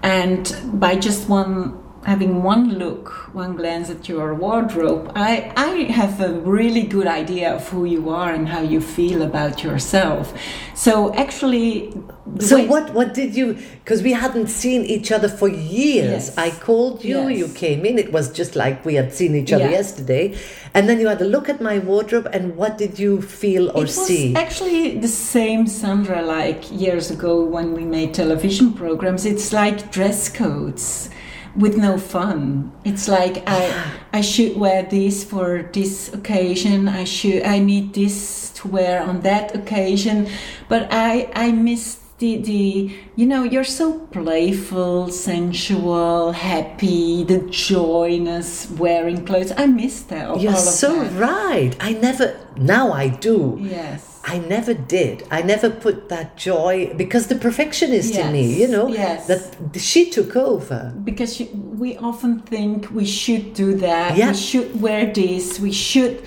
and 0.02 0.56
by 0.74 0.96
just 0.96 1.28
one 1.28 1.83
having 2.04 2.42
one 2.42 2.78
look, 2.78 3.08
one 3.34 3.56
glance 3.56 3.90
at 3.90 4.08
your 4.08 4.34
wardrobe, 4.34 5.10
I, 5.14 5.52
I 5.56 5.92
have 5.92 6.20
a 6.20 6.34
really 6.40 6.82
good 6.82 7.06
idea 7.06 7.54
of 7.54 7.68
who 7.68 7.84
you 7.84 8.10
are 8.10 8.32
and 8.32 8.48
how 8.48 8.60
you 8.60 8.80
feel 8.80 9.22
about 9.22 9.62
yourself. 9.64 10.38
So 10.74 11.14
actually, 11.14 11.92
so 12.40 12.56
way- 12.56 12.66
what 12.66 12.92
what 12.94 13.14
did 13.14 13.34
you? 13.34 13.54
Because 13.84 14.02
we 14.02 14.12
hadn't 14.12 14.48
seen 14.48 14.82
each 14.84 15.12
other 15.12 15.28
for 15.28 15.48
years. 15.48 16.26
Yes. 16.28 16.38
I 16.38 16.50
called 16.50 17.04
you. 17.04 17.28
Yes. 17.28 17.38
You 17.38 17.48
came 17.54 17.86
in. 17.86 17.98
It 17.98 18.12
was 18.12 18.32
just 18.32 18.56
like 18.56 18.84
we 18.84 18.94
had 18.94 19.12
seen 19.12 19.34
each 19.34 19.52
other 19.52 19.64
yeah. 19.64 19.78
yesterday, 19.78 20.36
and 20.74 20.88
then 20.88 21.00
you 21.00 21.08
had 21.08 21.22
a 21.22 21.26
look 21.26 21.48
at 21.48 21.60
my 21.60 21.78
wardrobe. 21.78 22.28
And 22.32 22.56
what 22.56 22.76
did 22.76 22.98
you 22.98 23.22
feel 23.22 23.70
or 23.70 23.78
it 23.78 23.92
was 23.92 24.06
see? 24.06 24.34
Actually, 24.34 24.98
the 24.98 25.08
same 25.08 25.66
Sandra 25.66 26.22
like 26.22 26.70
years 26.70 27.10
ago 27.10 27.44
when 27.44 27.72
we 27.72 27.84
made 27.84 28.14
television 28.14 28.72
programs. 28.72 29.24
It's 29.24 29.52
like 29.52 29.92
dress 29.92 30.28
codes 30.28 31.10
with 31.56 31.76
no 31.76 31.98
fun. 31.98 32.72
It's 32.84 33.08
like 33.08 33.42
I 33.46 33.92
I 34.12 34.20
should 34.20 34.56
wear 34.56 34.82
this 34.82 35.24
for 35.24 35.68
this 35.72 36.12
occasion. 36.12 36.88
I 36.88 37.04
should 37.04 37.42
I 37.42 37.58
need 37.58 37.94
this 37.94 38.50
to 38.56 38.68
wear 38.68 39.02
on 39.02 39.20
that 39.20 39.54
occasion, 39.54 40.28
but 40.68 40.88
I 40.90 41.30
I 41.34 41.52
miss 41.52 42.03
the 42.18 42.36
the 42.36 42.96
you 43.16 43.26
know 43.26 43.42
you're 43.42 43.64
so 43.64 44.00
playful, 44.06 45.08
sensual, 45.08 46.32
happy, 46.32 47.24
the 47.24 47.40
joyness 47.50 48.70
wearing 48.70 49.24
clothes. 49.24 49.52
I 49.56 49.66
miss 49.66 50.02
that. 50.02 50.40
You're 50.40 50.56
so 50.56 51.04
that. 51.04 51.12
right. 51.20 51.76
I 51.80 51.92
never 51.92 52.36
now 52.56 52.92
I 52.92 53.08
do. 53.08 53.58
Yes 53.60 54.14
I 54.26 54.38
never 54.38 54.72
did. 54.72 55.26
I 55.30 55.42
never 55.42 55.68
put 55.68 56.08
that 56.08 56.36
joy 56.36 56.94
because 56.96 57.26
the 57.26 57.34
perfectionist 57.34 58.14
yes, 58.14 58.24
in 58.24 58.32
me, 58.32 58.60
you 58.60 58.68
know, 58.68 58.88
yes. 58.88 59.26
that 59.26 59.78
she 59.78 60.08
took 60.08 60.34
over. 60.34 60.94
Because 61.04 61.36
she, 61.36 61.44
we 61.52 61.98
often 61.98 62.40
think 62.40 62.90
we 62.90 63.04
should 63.04 63.52
do 63.52 63.74
that. 63.76 64.16
Yeah. 64.16 64.30
We 64.30 64.36
should 64.36 64.80
wear 64.80 65.12
this. 65.12 65.60
We 65.60 65.72
should. 65.72 66.24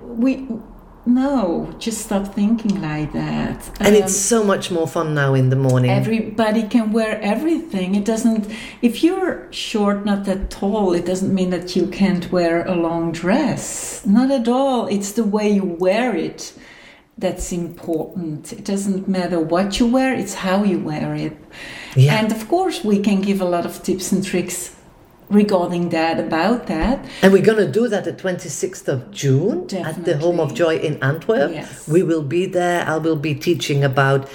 We 0.00 0.48
no, 1.06 1.72
just 1.78 2.04
stop 2.04 2.34
thinking 2.34 2.82
like 2.82 3.12
that. 3.12 3.70
And 3.80 3.94
um, 3.96 4.02
it's 4.02 4.16
so 4.16 4.42
much 4.42 4.70
more 4.70 4.88
fun 4.88 5.14
now 5.14 5.34
in 5.34 5.50
the 5.50 5.56
morning. 5.56 5.90
Everybody 5.90 6.64
can 6.64 6.92
wear 6.92 7.20
everything. 7.22 7.94
It 7.94 8.04
doesn't, 8.04 8.50
if 8.82 9.02
you're 9.02 9.50
short, 9.52 10.04
not 10.04 10.24
that 10.24 10.50
tall, 10.50 10.92
it 10.94 11.06
doesn't 11.06 11.32
mean 11.32 11.50
that 11.50 11.76
you 11.76 11.86
can't 11.86 12.30
wear 12.32 12.66
a 12.66 12.74
long 12.74 13.12
dress. 13.12 14.04
Not 14.04 14.30
at 14.30 14.48
all. 14.48 14.86
It's 14.88 15.12
the 15.12 15.24
way 15.24 15.48
you 15.48 15.64
wear 15.64 16.16
it 16.16 16.52
that's 17.18 17.50
important. 17.52 18.52
It 18.52 18.64
doesn't 18.64 19.08
matter 19.08 19.40
what 19.40 19.80
you 19.80 19.86
wear, 19.86 20.12
it's 20.12 20.34
how 20.34 20.64
you 20.64 20.78
wear 20.78 21.14
it. 21.14 21.36
Yeah. 21.94 22.18
And 22.18 22.30
of 22.30 22.46
course, 22.48 22.84
we 22.84 23.00
can 23.00 23.22
give 23.22 23.40
a 23.40 23.46
lot 23.46 23.64
of 23.64 23.82
tips 23.82 24.12
and 24.12 24.22
tricks 24.22 24.75
regarding 25.28 25.88
that, 25.90 26.20
about 26.20 26.66
that. 26.66 27.04
And 27.22 27.32
we're 27.32 27.44
going 27.44 27.64
to 27.64 27.70
do 27.70 27.88
that 27.88 28.04
the 28.04 28.12
26th 28.12 28.88
of 28.88 29.10
June 29.10 29.68
at 29.74 30.04
the 30.04 30.18
Home 30.18 30.40
of 30.40 30.54
Joy 30.54 30.76
in 30.76 31.02
Antwerp. 31.02 31.52
Yes. 31.52 31.88
We 31.88 32.02
will 32.02 32.22
be 32.22 32.46
there. 32.46 32.86
I 32.86 32.98
will 32.98 33.16
be 33.16 33.34
teaching 33.34 33.84
about 33.84 34.28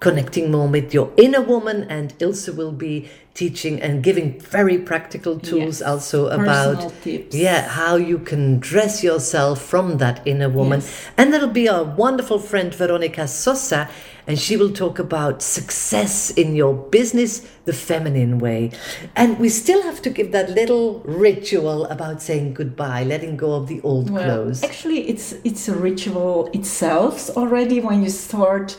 connecting 0.00 0.50
more 0.50 0.66
with 0.66 0.92
your 0.94 1.12
inner 1.16 1.42
woman, 1.42 1.84
and 1.88 2.14
Ilse 2.20 2.48
will 2.48 2.72
be 2.72 3.08
teaching 3.34 3.80
and 3.80 4.02
giving 4.02 4.40
very 4.40 4.76
practical 4.78 5.38
tools 5.38 5.80
Yes. 5.80 5.82
also 5.82 6.28
Personal 6.28 6.72
about 6.72 6.92
tips. 7.02 7.34
yeah 7.36 7.62
how 7.68 7.94
you 7.96 8.18
can 8.18 8.58
dress 8.58 9.04
yourself 9.04 9.62
from 9.62 9.98
that 9.98 10.20
inner 10.26 10.48
woman. 10.48 10.80
Yes. 10.80 11.06
And 11.16 11.32
there'll 11.32 11.48
be 11.48 11.68
our 11.68 11.84
wonderful 11.84 12.38
friend 12.38 12.74
Veronica 12.74 13.28
Sosa, 13.28 13.88
and 14.26 14.38
she 14.38 14.56
will 14.56 14.72
talk 14.72 14.98
about 14.98 15.42
success 15.42 16.30
in 16.30 16.56
your 16.56 16.74
business 16.74 17.46
the 17.66 17.72
feminine 17.72 18.38
way. 18.38 18.72
And 19.14 19.38
we 19.38 19.48
still 19.48 19.82
have 19.82 20.02
to 20.02 20.10
give 20.10 20.32
that 20.32 20.50
little 20.50 21.00
ritual 21.04 21.84
about 21.86 22.20
saying 22.22 22.54
goodbye, 22.54 23.04
letting 23.04 23.36
go 23.36 23.52
of 23.54 23.68
the 23.68 23.80
old 23.82 24.10
Well, 24.10 24.24
clothes. 24.24 24.62
Actually, 24.64 25.08
it's 25.08 25.34
it's 25.44 25.68
a 25.68 25.74
ritual 25.74 26.48
itself 26.52 27.30
already 27.36 27.80
when 27.80 28.02
you 28.02 28.10
start 28.10 28.76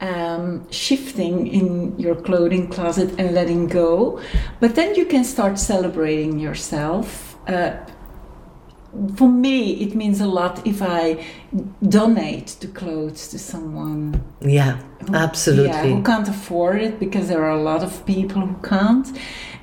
um, 0.00 0.70
shifting 0.70 1.46
in 1.46 1.98
your 1.98 2.14
clothing 2.14 2.68
closet 2.68 3.10
and 3.18 3.32
letting 3.34 3.66
go. 3.68 4.20
But 4.60 4.74
then 4.74 4.94
you 4.94 5.06
can 5.06 5.24
start 5.24 5.58
celebrating 5.58 6.38
yourself. 6.38 7.36
Uh, 7.48 7.72
for 9.16 9.28
me, 9.28 9.72
it 9.82 9.94
means 9.96 10.20
a 10.20 10.26
lot 10.26 10.64
if 10.64 10.80
I 10.80 11.24
donate 11.88 12.56
the 12.60 12.68
clothes 12.68 13.26
to 13.28 13.38
someone 13.40 14.22
Yeah, 14.40 14.78
who- 15.06 15.14
absolutely. 15.14 15.68
yeah, 15.72 15.82
who 15.96 16.02
can't 16.02 16.28
afford 16.28 16.80
it 16.80 17.00
because 17.00 17.26
there 17.28 17.42
are 17.44 17.50
a 17.58 17.62
lot 17.62 17.82
of 17.82 18.06
people 18.06 18.42
who 18.42 18.54
can't. 18.62 19.08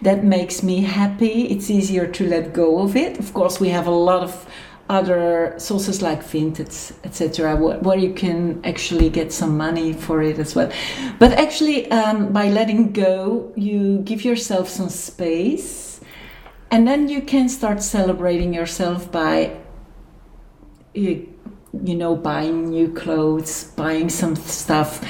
That 0.02 0.24
makes 0.26 0.64
me 0.64 0.82
happy. 0.82 1.44
It's 1.54 1.70
easier 1.70 2.08
to 2.08 2.28
let 2.28 2.54
go 2.54 2.80
of 2.80 2.96
it. 2.96 3.20
Of 3.20 3.34
course, 3.34 3.60
we 3.62 3.70
have 3.70 3.88
a 3.88 3.92
lot 4.10 4.22
of 4.24 4.46
other 4.92 5.56
sources 5.58 6.02
like 6.02 6.22
Vinted, 6.22 6.92
etc., 7.06 7.56
where, 7.56 7.98
you 7.98 8.14
can 8.14 8.60
actually 8.66 9.10
get 9.10 9.32
some 9.32 9.56
money 9.58 9.94
for 9.94 10.22
it 10.22 10.38
as 10.38 10.54
well. 10.54 10.70
But 11.18 11.32
actually, 11.32 11.90
um, 11.92 12.34
by 12.34 12.50
letting 12.50 12.92
go, 12.92 13.54
you 13.56 14.00
give 14.00 14.26
yourself 14.26 14.68
some 14.68 14.90
space, 14.90 16.02
and 16.70 16.86
then 16.86 17.08
you 17.08 17.22
can 17.22 17.48
start 17.48 17.82
celebrating 17.82 18.54
yourself 18.54 19.10
by 19.12 19.58
you, 20.94 21.34
you 21.84 21.96
know, 21.96 22.16
buying 22.16 22.70
new 22.70 22.94
clothes, 22.94 23.72
buying 23.78 24.10
some 24.10 24.36
stuff, 24.36 25.02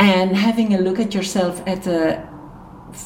and 0.00 0.36
having 0.36 0.74
a 0.74 0.78
look 0.78 0.98
at 0.98 1.14
yourself 1.14 1.62
at 1.68 1.86
a 1.86 2.28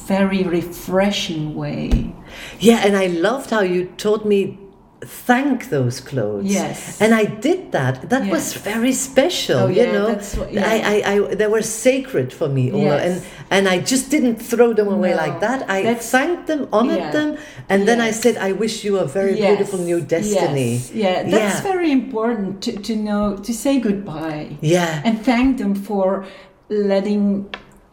very 0.07 0.41
refreshing 0.41 1.53
way. 1.53 2.15
Yeah, 2.59 2.81
and 2.83 2.97
I 2.97 3.07
loved 3.07 3.51
how 3.51 3.61
you 3.61 3.85
taught 3.97 4.25
me 4.25 4.64
thank 5.05 5.69
those 5.69 6.01
clothes. 6.01 6.45
Yes. 6.45 6.99
And 7.01 7.13
I 7.13 7.25
did 7.25 7.71
that. 7.71 8.09
That 8.09 8.29
was 8.29 8.53
very 8.53 8.91
special, 8.93 9.59
Oh, 9.59 9.67
you 9.67 9.85
know. 9.85 10.07
what- 10.37 10.51
yeah. 10.53 10.67
I, 10.73 10.75
I, 10.93 11.11
I, 11.13 11.35
they 11.35 11.47
were 11.47 11.61
sacred 11.61 12.33
for 12.33 12.47
me, 12.49 12.71
Yes. 12.71 13.01
and 13.05 13.15
and 13.55 13.63
I 13.69 13.77
just 13.79 14.09
didn't 14.09 14.37
throw 14.51 14.73
them 14.73 14.87
away 14.97 15.11
No, 15.11 15.17
like 15.25 15.39
that. 15.39 15.59
I 15.69 15.83
that's- 15.83 16.09
thanked 16.11 16.47
them, 16.47 16.61
honored 16.73 16.97
Yeah. 17.05 17.11
them, 17.17 17.29
and 17.69 17.79
then 17.87 17.99
I 18.01 18.11
said, 18.11 18.35
"I 18.37 18.51
wish 18.63 18.83
you 18.85 18.97
a 18.97 19.05
very 19.19 19.35
Yes, 19.37 19.47
beautiful 19.47 19.79
new 19.79 19.99
destiny." 20.01 20.71
yes, 20.73 20.91
Yeah, 21.03 21.23
that's 21.33 21.57
Yeah. 21.57 21.71
very 21.71 21.91
important 21.91 22.61
to, 22.65 22.71
to 22.87 22.93
know 23.07 23.23
to 23.47 23.51
say 23.53 23.73
goodbye 23.79 24.57
Yeah. 24.61 25.01
and 25.07 25.15
thank 25.23 25.57
them 25.61 25.73
for 25.75 26.25
letting 26.69 27.25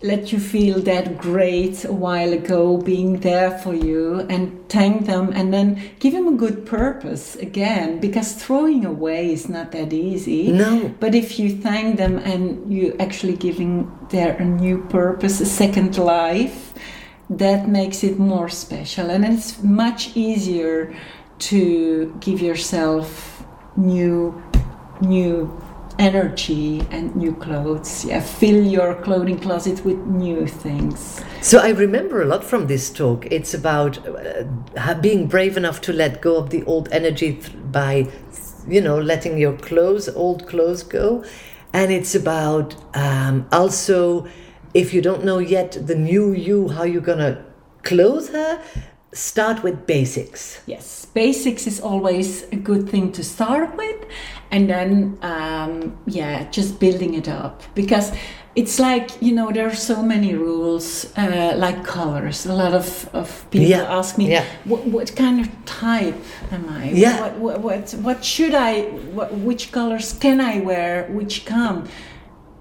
let 0.03 0.33
you 0.33 0.41
feel 0.41 0.81
that 0.81 1.17
great 1.19 1.85
a 1.85 1.93
while 1.93 2.33
ago 2.33 2.77
being 2.77 3.21
there 3.21 3.57
for 3.59 3.73
you 3.75 4.21
and 4.29 4.69
thank 4.69 5.07
them 5.07 5.33
and 5.33 5.55
then 5.55 5.81
give 6.01 6.13
them 6.13 6.27
a 6.27 6.37
good 6.37 6.67
purpose 6.67 7.37
again 7.37 8.01
because 8.01 8.35
throwing 8.35 8.85
away 8.85 9.33
is 9.33 9.49
not 9.49 9.71
that 9.71 9.93
easy 9.93 10.51
No. 10.51 10.93
but 10.99 11.15
if 11.15 11.39
you 11.39 11.57
thank 11.57 11.99
them 11.99 12.19
and 12.19 12.73
you 12.73 12.97
actually 12.99 13.37
giving 13.37 13.91
their 14.11 14.33
a 14.37 14.45
new 14.45 14.79
purpose 14.89 15.41
a 15.41 15.47
second 15.47 15.97
life 15.97 16.75
that 17.31 17.69
makes 17.69 18.03
it 18.03 18.19
more 18.19 18.49
special 18.49 19.09
and 19.09 19.25
it's 19.25 19.63
much 19.63 20.17
easier 20.17 20.95
to 21.39 22.15
give 22.21 22.41
yourself 22.41 23.45
new 23.77 24.43
new 25.01 25.49
energy 26.09 26.83
and 26.91 27.15
new 27.15 27.35
clothes 27.45 28.05
yeah 28.05 28.21
fill 28.21 28.61
your 28.77 28.91
clothing 29.07 29.39
closet 29.39 29.79
with 29.85 29.99
new 30.23 30.47
things 30.47 31.23
So 31.43 31.59
I 31.59 31.71
remember 31.71 32.23
a 32.23 32.25
lot 32.25 32.45
from 32.45 32.69
this 32.69 32.89
talk. 32.89 33.27
It's 33.27 33.53
about 33.53 33.99
uh, 34.07 34.95
being 35.01 35.27
brave 35.27 35.57
enough 35.57 35.81
to 35.81 35.93
let 35.93 36.23
go 36.23 36.37
of 36.37 36.51
the 36.51 36.63
old 36.67 36.89
energy 36.93 37.31
th- 37.35 37.57
by, 37.73 38.07
you 38.69 38.81
know, 38.81 38.99
letting 39.01 39.35
your 39.39 39.57
clothes, 39.69 40.09
old 40.09 40.47
clothes 40.47 40.85
go. 40.85 41.25
And 41.73 41.91
it's 41.91 42.15
about 42.15 42.77
um, 42.95 43.49
also, 43.51 44.29
if 44.73 44.95
you 44.95 45.03
don't 45.03 45.25
know 45.25 45.41
yet 45.41 45.71
the 45.91 45.97
new 45.97 46.33
you, 46.33 46.69
how 46.69 46.85
you're 46.85 47.09
going 47.13 47.19
to 47.19 47.45
clothe 47.83 48.29
her, 48.31 48.63
start 49.13 49.63
with 49.63 49.87
basics. 49.87 50.61
yes 50.67 51.07
basics 51.15 51.67
is 51.67 51.79
always 51.81 52.29
a 52.45 52.57
good 52.57 52.89
thing 52.89 53.13
to 53.13 53.23
start 53.23 53.77
with 53.77 53.99
and 54.53 54.69
then 54.69 55.19
um, 55.23 55.97
yeah 56.07 56.49
just 56.51 56.79
building 56.79 57.15
it 57.15 57.29
up. 57.29 57.63
Because 57.75 58.13
it's 58.55 58.79
like 58.79 59.11
you 59.23 59.33
know 59.33 59.51
there 59.51 59.67
are 59.67 59.75
so 59.75 60.03
many 60.03 60.35
rules 60.35 61.07
uh, 61.17 61.55
like 61.57 61.83
colors. 61.85 62.47
A 62.47 62.53
lot 62.55 62.75
of, 62.75 63.09
of 63.15 63.47
people 63.51 63.67
Yeah, 63.69 63.99
ask 63.99 64.19
me 64.19 64.31
yeah. 64.31 64.45
what, 64.65 65.17
kind 65.17 65.41
of 65.41 65.49
type 65.65 66.15
am 66.51 66.69
i? 66.69 66.91
Yeah. 66.91 67.21
what, 67.21 67.39
what, 67.39 67.61
what, 67.61 67.91
what 68.03 68.25
should 68.25 68.55
i 68.55 68.83
what, 69.17 69.33
which 69.39 69.73
colors 69.73 70.13
can 70.13 70.41
i 70.41 70.61
wear? 70.61 71.09
Which 71.11 71.47
come? 71.47 71.89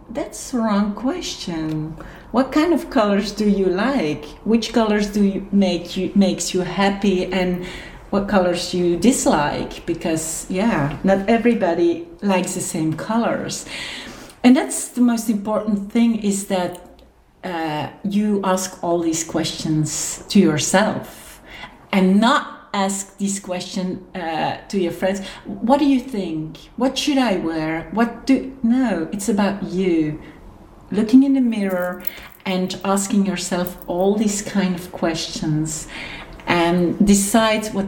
That's 0.09 0.51
the 0.51 0.59
wrong 0.59 0.93
question. 0.93 1.95
What 2.31 2.51
kind 2.51 2.73
of 2.73 2.89
colors 2.89 3.31
do 3.31 3.47
you 3.49 3.65
like? 3.65 4.25
Which 4.45 4.71
colors 4.73 5.07
do 5.07 5.23
you 5.23 5.47
make 5.51 5.97
you 5.97 6.11
makes 6.15 6.53
you 6.53 6.61
happy? 6.61 7.25
And 7.25 7.65
what 8.11 8.27
colors 8.27 8.73
you 8.73 8.97
dislike 8.97 9.85
because 9.85 10.45
yeah 10.49 10.97
not 11.03 11.27
everybody 11.27 12.07
likes 12.21 12.53
the 12.53 12.61
same 12.61 12.93
colors. 12.93 13.65
And 14.43 14.55
that's 14.55 14.89
the 14.89 15.01
most 15.01 15.29
important 15.29 15.91
thing 15.91 16.23
is 16.23 16.47
that 16.47 16.79
uh, 17.43 17.89
you 18.03 18.41
ask 18.43 18.83
all 18.83 18.99
these 18.99 19.23
questions 19.23 20.23
to 20.29 20.39
yourself 20.39 21.41
and 21.91 22.19
not 22.19 22.69
ask 22.73 23.17
this 23.17 23.39
question 23.39 24.05
uh, 24.15 24.57
to 24.67 24.79
your 24.79 24.91
friends. 24.91 25.25
What 25.45 25.79
do 25.79 25.85
you 25.85 25.99
think? 25.99 26.57
What 26.77 26.97
should 26.97 27.17
i 27.17 27.35
wear? 27.37 27.89
What 27.91 28.25
do 28.25 28.57
no 28.63 29.09
it's 29.11 29.29
about 29.29 29.63
you. 29.63 30.21
Looking 30.91 31.23
in 31.23 31.33
the 31.33 31.41
mirror 31.41 32.03
and 32.45 32.79
asking 32.83 33.25
yourself 33.25 33.77
all 33.87 34.15
these 34.15 34.41
kind 34.41 34.75
of 34.75 34.91
questions 34.91 35.87
and 36.47 37.05
decide 37.05 37.67
what 37.67 37.85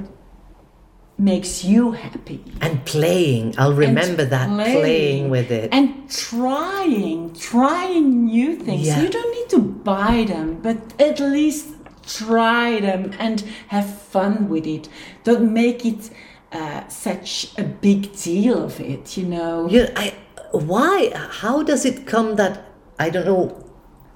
makes 1.18 1.63
you 1.63 1.92
happy 1.92 2.44
And 2.60 2.84
playing. 2.86 3.54
I'll 3.58 3.74
remember 3.74 4.26
that, 4.26 4.48
playing 4.50 5.30
with 5.30 5.52
it. 5.52 5.70
and 5.72 6.10
trying 6.10 7.34
trying 7.36 8.26
new 8.26 8.56
things 8.56 8.88
Yeah. 8.88 9.02
you 9.02 9.10
don't 9.10 9.32
need 9.38 9.50
to 9.50 9.60
buy 9.60 10.26
them 10.28 10.60
but 10.62 10.78
at 11.00 11.20
least 11.20 11.68
try 12.06 12.80
them 12.82 13.12
and 13.20 13.42
have 13.68 13.88
fun 14.16 14.50
with 14.50 14.66
it 14.66 14.89
don't 15.24 15.54
make 15.54 15.86
it 15.86 16.10
uh, 16.52 16.88
such 16.88 17.54
a 17.58 17.63
big 17.63 18.02
deal 18.18 18.63
of 18.63 18.80
it 18.80 19.16
you 19.18 19.26
know 19.26 19.68
You, 19.70 19.88
I, 19.96 20.13
why? 20.52 21.12
How 21.42 21.63
does 21.63 21.86
it 21.86 22.06
come 22.06 22.36
that 22.36 22.66
I 23.00 23.10
don't 23.10 23.26
know 23.26 23.46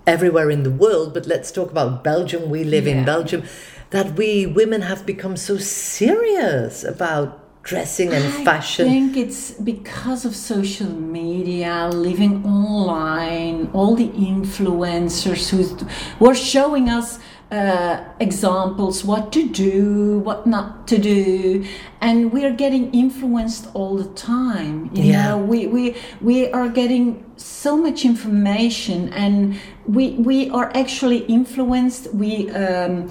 everywhere 0.06 0.50
in 0.50 0.64
the 0.64 0.70
world, 0.72 1.14
but 1.14 1.26
let's 1.26 1.52
talk 1.52 1.70
about 1.72 2.04
Belgium. 2.04 2.50
We 2.50 2.64
live 2.64 2.86
in 2.88 3.00
Yeah. 3.00 3.04
Belgium. 3.06 3.44
That 3.92 4.18
we 4.18 4.46
women 4.46 4.82
have 4.82 5.06
become 5.06 5.38
so 5.38 5.58
serious 5.58 6.84
about 6.84 7.64
dressing 7.64 8.14
and 8.14 8.24
fashion. 8.46 8.88
I 8.88 8.92
think 8.92 9.18
it's 9.18 9.52
because 9.52 10.26
of 10.26 10.36
social 10.36 10.90
media, 10.90 11.90
living 11.94 12.46
online, 12.46 13.70
all 13.74 13.96
the 13.96 14.10
influencers 14.10 15.50
who 15.50 15.88
were 16.26 16.36
showing 16.36 16.90
us 16.90 17.20
uh, 17.52 18.04
examples 18.20 19.06
what 19.06 19.32
to 19.32 19.48
do, 19.48 20.20
what 20.20 20.46
not 20.46 20.88
to 20.88 20.98
do, 20.98 21.66
and 22.02 22.32
we 22.34 22.44
are 22.44 22.52
getting 22.52 22.92
influenced 22.94 23.68
all 23.74 23.96
the 23.96 24.10
time. 24.16 24.90
You 24.94 25.04
Yeah. 25.04 25.30
know, 25.30 25.38
we, 25.38 25.68
we 25.68 25.96
we 26.22 26.52
are 26.52 26.68
getting 26.68 27.24
so 27.38 27.78
much 27.78 28.04
information, 28.04 29.14
and 29.14 29.56
we 29.86 30.12
we 30.30 30.50
are 30.50 30.72
actually 30.76 31.20
influenced. 31.40 32.14
We 32.14 32.50
um, 32.52 33.10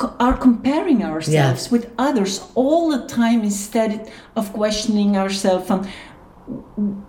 are 0.00 0.36
comparing 0.36 1.02
ourselves 1.04 1.70
with 1.70 1.90
others 1.98 2.40
all 2.54 2.90
the 2.90 3.06
time 3.06 3.42
instead 3.42 4.10
of 4.36 4.52
questioning 4.52 5.16
ourselves 5.16 5.66
from 5.66 5.86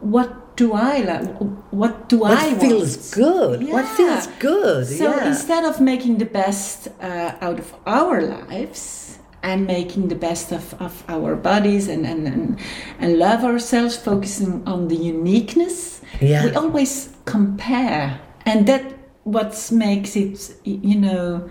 what 0.01 0.55
do 0.55 0.73
I 0.73 0.99
like? 1.01 1.27
What 1.71 2.07
do 2.07 2.19
What 2.19 2.37
I 2.37 2.55
feels 2.55 2.95
want? 2.97 3.11
good? 3.13 3.69
What 3.69 3.85
feels 3.97 4.27
good? 4.39 4.87
So 4.87 5.09
yeah. 5.15 5.27
instead 5.27 5.63
of 5.65 5.81
making 5.81 6.17
the 6.19 6.25
best 6.25 6.87
uh, 7.01 7.33
out 7.41 7.59
of 7.59 7.73
our 7.85 8.21
lives 8.21 9.19
and 9.43 9.67
making 9.67 10.07
the 10.07 10.15
best 10.15 10.51
of, 10.51 10.73
of 10.81 11.03
our 11.09 11.35
bodies 11.35 11.87
and, 11.87 12.05
and, 12.05 12.27
and, 12.27 12.59
and 12.99 13.19
love 13.19 13.43
ourselves, 13.43 13.97
focusing 13.97 14.63
on 14.65 14.87
the 14.87 14.95
uniqueness, 14.95 16.01
Yeah. 16.21 16.45
we 16.45 16.51
always 16.55 17.09
compare. 17.25 18.19
And 18.45 18.65
that 18.67 18.83
what 19.23 19.69
makes 19.71 20.15
it, 20.15 20.55
you 20.63 20.95
know, 20.95 21.49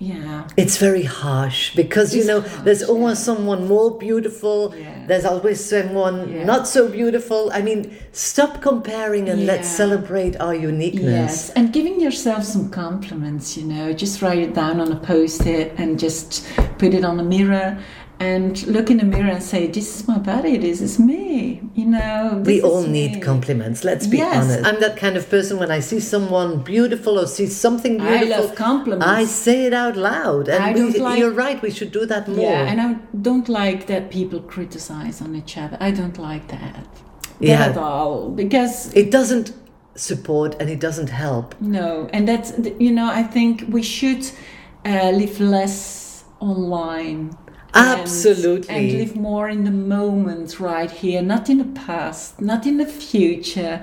yeah. 0.00 0.48
It's 0.56 0.78
very 0.78 1.02
harsh 1.02 1.76
because 1.76 2.14
you 2.14 2.20
It's 2.22 2.28
know 2.28 2.40
harsh, 2.40 2.64
there's 2.64 2.80
yeah. 2.80 2.88
always 2.88 3.18
someone 3.18 3.68
more 3.68 3.90
beautiful. 3.98 4.74
Yeah. 4.74 5.04
There's 5.06 5.26
always 5.26 5.58
someone 5.62 6.16
Yeah. 6.32 6.44
not 6.52 6.66
so 6.66 6.88
beautiful. 6.88 7.50
I 7.52 7.60
mean, 7.68 7.80
stop 8.12 8.52
comparing 8.62 9.28
and 9.28 9.44
let's 9.44 9.68
celebrate 9.68 10.34
our 10.40 10.54
uniqueness. 10.54 11.30
Yes, 11.48 11.50
and 11.56 11.70
giving 11.70 12.00
yourself 12.00 12.44
some 12.44 12.70
compliments, 12.70 13.56
you 13.58 13.64
know, 13.72 13.92
just 13.92 14.22
write 14.22 14.38
it 14.48 14.54
down 14.54 14.80
on 14.80 14.90
a 14.90 15.00
post 15.12 15.46
it 15.46 15.74
and 15.76 15.98
just 16.06 16.46
put 16.78 16.94
it 16.94 17.04
on 17.04 17.20
a 17.20 17.26
mirror 17.36 17.78
and 18.20 18.66
look 18.66 18.90
in 18.90 18.98
the 18.98 19.04
mirror 19.04 19.30
and 19.30 19.42
say, 19.42 19.66
This 19.66 19.88
is 19.96 20.06
my 20.06 20.18
body, 20.18 20.58
this 20.58 20.80
is 20.82 20.98
me, 20.98 21.62
you 21.74 21.86
know. 21.86 22.42
We 22.44 22.60
all 22.60 22.82
need 22.82 23.14
me." 23.14 23.20
compliments. 23.20 23.82
Let's 23.82 24.06
be 24.06 24.18
Yes. 24.18 24.44
honest. 24.44 24.66
I'm 24.68 24.78
that 24.80 24.96
kind 24.98 25.16
of 25.16 25.28
person. 25.30 25.58
When 25.58 25.70
I 25.70 25.80
see 25.80 26.00
someone 26.00 26.50
beautiful 26.62 27.18
or 27.18 27.26
see 27.26 27.46
something 27.46 27.96
beautiful, 27.98 28.34
I 28.34 28.36
love 28.38 28.54
compliments. 28.54 29.06
I 29.06 29.24
say 29.24 29.64
it 29.68 29.72
out 29.72 29.96
loud. 29.96 30.48
And 30.48 30.62
I 30.62 30.72
we, 30.74 30.80
don't 30.80 30.98
like- 30.98 31.18
you're 31.18 31.36
right. 31.46 31.60
We 31.62 31.70
should 31.70 31.92
do 31.92 32.04
that 32.06 32.28
more. 32.28 32.50
Yeah, 32.50 32.70
and 32.70 32.78
I 32.80 32.90
don't 33.28 33.48
like 33.48 33.86
that 33.86 34.10
people 34.10 34.40
criticize 34.40 35.16
on 35.24 35.34
each 35.34 35.56
other. 35.56 35.76
I 35.80 35.90
don't 35.90 36.18
like 36.18 36.48
that. 36.48 36.84
Yeah. 37.40 37.56
That 37.58 37.70
at 37.70 37.78
all. 37.78 38.28
Because 38.42 38.92
it 38.94 39.10
doesn't 39.10 39.52
support 39.94 40.50
and 40.60 40.68
it 40.68 40.78
doesn't 40.78 41.08
help. 41.08 41.54
No, 41.60 42.08
and 42.12 42.28
that's 42.28 42.52
you 42.78 42.92
know 42.98 43.08
I 43.10 43.22
think 43.22 43.64
we 43.76 43.82
should 43.82 44.22
uh, 44.84 45.10
live 45.22 45.40
less 45.40 46.24
online. 46.40 47.36
And- 47.74 48.00
Absolutely. 48.00 48.68
and 48.74 48.92
live 48.92 49.16
more 49.16 49.48
in 49.48 49.64
the 49.64 49.70
moment 49.70 50.58
right 50.60 50.90
here, 50.90 51.22
not 51.22 51.48
in 51.48 51.58
the 51.58 51.80
past, 51.86 52.40
not 52.40 52.66
in 52.66 52.78
the 52.78 52.86
future, 52.86 53.82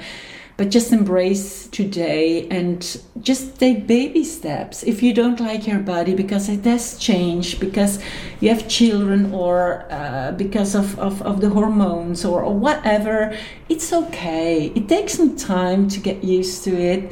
but 0.57 0.71
just 0.71 0.91
embrace 0.91 1.67
today 1.67 2.47
and 2.49 2.99
just 3.21 3.59
take 3.59 3.85
baby 3.85 4.23
steps. 4.23 4.81
If 4.81 5.03
you 5.03 5.13
don't 5.13 5.39
like 5.39 5.67
your 5.67 5.77
body 5.79 6.15
because 6.15 6.49
it 6.49 6.65
has 6.65 6.97
changed, 6.97 7.59
because 7.59 7.99
you 8.39 8.49
have 8.49 8.67
children, 8.67 9.31
or 9.33 9.85
uh, 9.91 10.31
because 10.31 10.73
of, 10.73 10.97
of, 10.99 11.21
of 11.21 11.41
the 11.41 11.49
hormones, 11.49 12.25
or, 12.25 12.41
or 12.41 12.55
whatever, 12.57 13.37
it's 13.69 13.93
okay. 13.93 14.71
It 14.73 14.89
takes 14.89 15.13
some 15.13 15.35
time 15.35 15.87
to 15.89 15.99
get 15.99 16.23
used 16.23 16.63
to 16.63 16.75
it. 16.75 17.11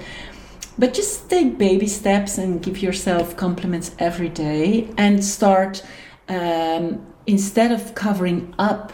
But 0.80 0.94
just 0.96 1.30
take 1.30 1.58
baby 1.58 1.88
steps 1.88 2.38
and 2.40 2.62
give 2.62 2.80
yourself 2.82 3.38
compliments 3.38 3.92
every 4.00 4.28
day 4.30 4.90
and 4.98 5.24
start 5.24 5.84
um, 6.30 7.06
instead 7.26 7.72
of 7.72 7.96
covering 7.96 8.54
up 8.58 8.94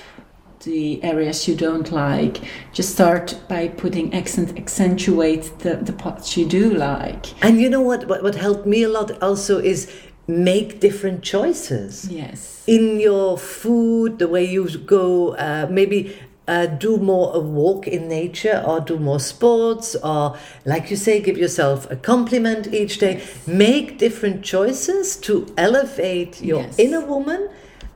the 0.64 1.04
areas 1.04 1.48
you 1.48 1.56
don't 1.56 1.92
like, 1.92 2.38
just 2.72 2.94
start 2.94 3.40
by 3.48 3.68
putting 3.68 4.14
accent, 4.14 4.58
accentuate 4.58 5.52
the, 5.60 5.78
the 5.78 5.94
parts 5.94 6.38
you 6.38 6.46
do 6.46 6.72
like. 6.74 7.44
And 7.44 7.60
you 7.60 7.70
know 7.70 7.82
what, 7.82 8.08
what? 8.08 8.22
What 8.22 8.36
helped 8.36 8.66
me 8.68 8.84
a 8.84 8.90
lot 8.90 9.22
also 9.24 9.58
is 9.58 9.92
make 10.28 10.80
different 10.80 11.24
choices. 11.24 12.08
Yes. 12.10 12.64
in 12.68 13.00
your 13.00 13.38
food, 13.38 14.20
the 14.20 14.28
way 14.28 14.46
you 14.46 14.70
go, 14.80 15.36
uh, 15.36 15.68
maybe 15.70 16.16
uh, 16.48 16.66
do 16.66 16.98
more 16.98 17.32
a 17.36 17.40
walk 17.40 17.88
in 17.88 18.08
nature 18.08 18.64
or 18.66 18.80
do 18.80 18.98
more 18.98 19.20
sports 19.20 19.96
or, 19.96 20.36
like 20.66 20.90
you 20.90 20.98
say, 20.98 21.22
give 21.22 21.38
yourself 21.38 21.90
a 21.92 21.96
compliment 21.96 22.74
each 22.74 22.98
day. 22.98 23.22
Make 23.48 23.98
different 24.00 24.44
choices 24.44 25.16
to 25.18 25.46
elevate 25.58 26.42
your 26.42 26.62
Yes. 26.62 26.80
inner 26.80 27.06
woman. 27.06 27.50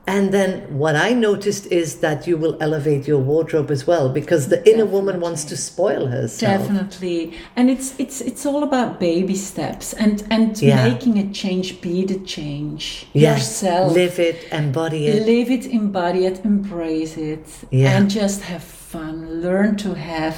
And 0.08 0.32
then 0.32 0.78
what 0.78 0.94
I 0.94 1.12
noticed 1.14 1.66
is 1.66 1.96
that 1.96 2.28
you 2.28 2.36
will 2.36 2.56
elevate 2.60 3.08
your 3.08 3.18
wardrobe 3.18 3.72
as 3.72 3.88
well 3.88 4.08
because 4.08 4.48
the 4.48 4.60
inner 4.70 4.86
woman 4.86 5.18
wants 5.20 5.42
to 5.46 5.56
spoil 5.56 6.06
herself. 6.06 6.60
Definitely, 6.60 7.34
and 7.56 7.68
it's 7.68 7.92
it's 7.98 8.20
it's 8.20 8.46
all 8.46 8.62
about 8.62 9.00
baby 9.00 9.34
steps 9.34 9.92
and 9.92 10.22
and 10.30 10.60
Yeah. 10.62 10.84
making 10.88 11.18
a 11.18 11.26
change 11.32 11.80
be 11.80 12.04
the 12.04 12.20
change 12.20 13.06
Yeah. 13.14 13.34
yourself. 13.34 13.92
Live 13.94 14.20
it, 14.20 14.36
embody 14.52 15.08
it. 15.08 15.26
live 15.26 15.50
it, 15.50 15.66
embody 15.66 16.24
it, 16.26 16.44
embrace 16.44 17.16
it, 17.16 17.46
Yeah. 17.72 17.96
and 17.96 18.08
just 18.08 18.42
have 18.42 18.62
fun. 18.62 19.40
Learn 19.42 19.76
to 19.78 19.94
have 19.94 20.36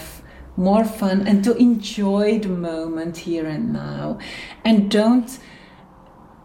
more 0.57 0.85
fun 0.85 1.27
and 1.29 1.45
to 1.45 1.55
enjoy 1.57 2.39
the 2.39 2.49
moment 2.49 3.19
here 3.19 3.47
and 3.47 3.73
now, 3.73 4.17
and 4.65 4.91
don't. 4.91 5.39